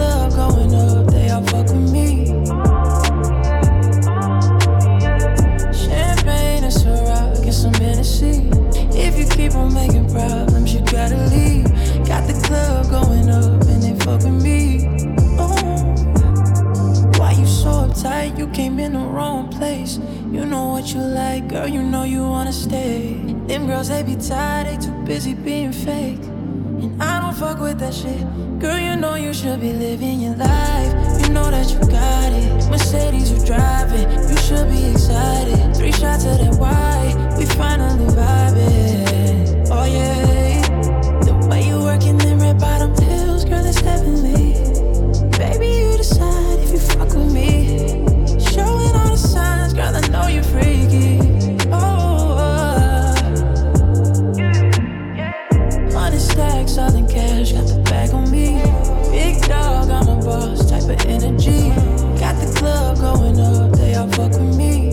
Club 0.02 0.32
going 0.32 0.74
up, 0.74 1.06
they 1.12 1.30
all 1.30 1.44
fuck 1.44 1.68
with 1.68 1.92
me. 1.92 2.26
Champagne 5.72 6.64
and 6.64 6.72
Ciroc 6.72 7.52
some 7.52 7.72
Hennessy. 7.74 8.50
If 8.98 9.16
you 9.16 9.26
keep 9.28 9.54
on 9.54 9.72
making 9.72 10.10
problems, 10.10 10.74
you 10.74 10.80
gotta 10.80 11.18
leave. 11.28 11.66
Got 12.04 12.26
the 12.26 12.34
club 12.44 12.90
going 12.90 13.30
up 13.30 13.62
and 13.68 13.80
they 13.80 13.94
fuck 14.04 14.24
with 14.24 14.42
me. 14.42 14.88
Oh, 15.38 15.54
why 17.16 17.30
you 17.38 17.46
so 17.46 17.70
uptight? 17.86 18.36
You 18.36 18.48
came 18.48 18.80
in 18.80 18.94
the 18.94 18.98
wrong 18.98 19.50
place. 19.50 20.00
You 20.32 20.44
know 20.44 20.66
what 20.66 20.92
you 20.92 21.00
like, 21.00 21.46
girl. 21.46 21.68
You 21.68 21.84
know 21.84 22.02
you 22.02 22.22
wanna 22.22 22.52
stay. 22.52 23.14
Them 23.46 23.68
girls 23.68 23.88
they 23.88 24.02
be 24.02 24.16
tired, 24.16 24.66
they 24.66 24.84
too 24.84 25.04
busy 25.04 25.34
being 25.34 25.70
fake. 25.70 26.24
And 26.82 27.00
I 27.00 27.21
don't 27.32 27.48
fuck 27.48 27.60
with 27.60 27.78
that 27.78 27.94
shit. 27.94 28.20
Girl, 28.58 28.78
you 28.78 28.96
know 28.96 29.14
you 29.14 29.32
should 29.32 29.60
be 29.60 29.72
living 29.72 30.20
your 30.20 30.34
life. 30.34 31.22
You 31.22 31.28
know 31.30 31.50
that 31.50 31.70
you 31.72 31.78
got 31.80 32.32
it. 32.32 32.70
Mercedes, 32.70 33.30
you 33.30 33.46
driving. 33.46 34.10
You 34.28 34.36
should 34.38 34.68
be 34.70 34.90
excited. 34.90 35.76
Three 35.76 35.92
shots 35.92 36.24
of 36.24 36.38
that 36.38 36.54
white. 36.56 37.14
We 37.38 37.46
finally 37.46 38.06
vibing. 38.06 39.66
Oh, 39.70 39.84
yeah. 39.84 40.60
The 41.24 41.48
way 41.48 41.68
you 41.68 41.78
working 41.80 42.18
them 42.18 42.40
red 42.40 42.58
bottom 42.58 42.90
heels, 43.02 43.44
girl, 43.44 43.64
it's 43.64 43.80
heavenly. 43.80 44.52
Baby, 45.38 45.68
you 45.68 45.96
decide 45.96 46.58
if 46.60 46.72
you 46.72 46.78
fuck 46.78 47.14
with 47.14 47.32
me. 47.32 47.78
Showing 48.52 48.94
all 48.96 49.10
the 49.10 49.16
signs, 49.16 49.72
girl, 49.72 49.94
I 49.94 50.06
know 50.08 50.26
you're 50.26 50.44
freaky. 50.44 51.21
Type 60.86 61.00
of 61.00 61.06
energy. 61.06 61.68
Got 62.18 62.36
the 62.40 62.52
club 62.56 62.98
going 62.98 63.38
up, 63.40 63.72
they 63.72 63.94
all 63.94 64.08
fuck 64.08 64.32
with 64.32 64.56
me. 64.56 64.92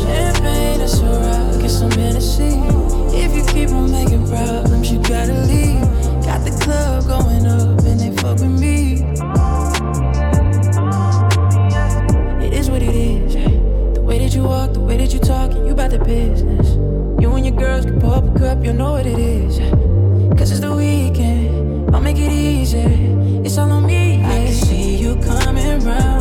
Champagne 0.00 0.80
and 0.80 0.90
Ciroc 0.90 1.60
and 1.60 1.70
some 1.70 1.90
Hennessy. 1.92 2.54
If 3.16 3.34
you 3.34 3.44
keep 3.52 3.70
on 3.70 3.90
making 3.90 4.26
problems, 4.28 4.90
you 4.90 4.98
gotta 5.02 5.34
leave. 5.44 5.82
Got 6.24 6.44
the 6.44 6.56
club 6.62 7.06
going 7.06 7.46
up 7.46 7.84
and 7.84 8.00
they 8.00 8.10
fuck 8.16 8.38
with 8.38 8.60
me. 8.60 9.02
It 12.44 12.52
is 12.52 12.70
what 12.70 12.82
it 12.82 12.94
is. 12.94 13.34
The 13.94 14.02
way 14.02 14.18
that 14.18 14.34
you 14.34 14.44
walk, 14.44 14.72
the 14.72 14.80
way 14.80 14.96
that 14.96 15.12
you 15.12 15.18
talk, 15.20 15.52
you 15.52 15.70
about 15.70 15.90
the 15.90 15.98
business. 15.98 16.74
You 17.20 17.32
and 17.32 17.46
your 17.46 17.56
girls 17.56 17.84
can 17.84 18.02
up 18.04 18.24
a 18.24 18.38
cup, 18.38 18.64
you 18.64 18.72
know 18.72 18.92
what 18.92 19.06
it 19.06 19.18
is. 19.18 19.93
Cause 22.14 22.22
it's 22.22 22.22
the 22.22 22.22
weekend, 22.22 22.22
I'll 22.22 22.22
make 22.22 22.22
it 22.22 22.32
easy. 22.32 23.44
It's 23.44 23.58
all 23.58 23.72
on 23.72 23.86
me. 23.86 24.22
I 24.24 24.46
can 24.46 24.52
see 24.52 24.96
you 24.96 25.16
coming 25.16 25.80
round. 25.84 26.13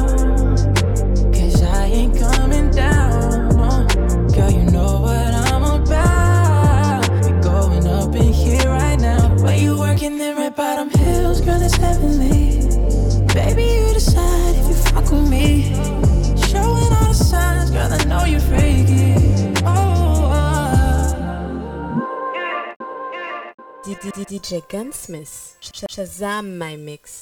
DJ 24.12 24.68
Gunsmith. 24.68 25.58
Shazam 25.62 26.58
my 26.58 26.76
mix. 26.76 27.22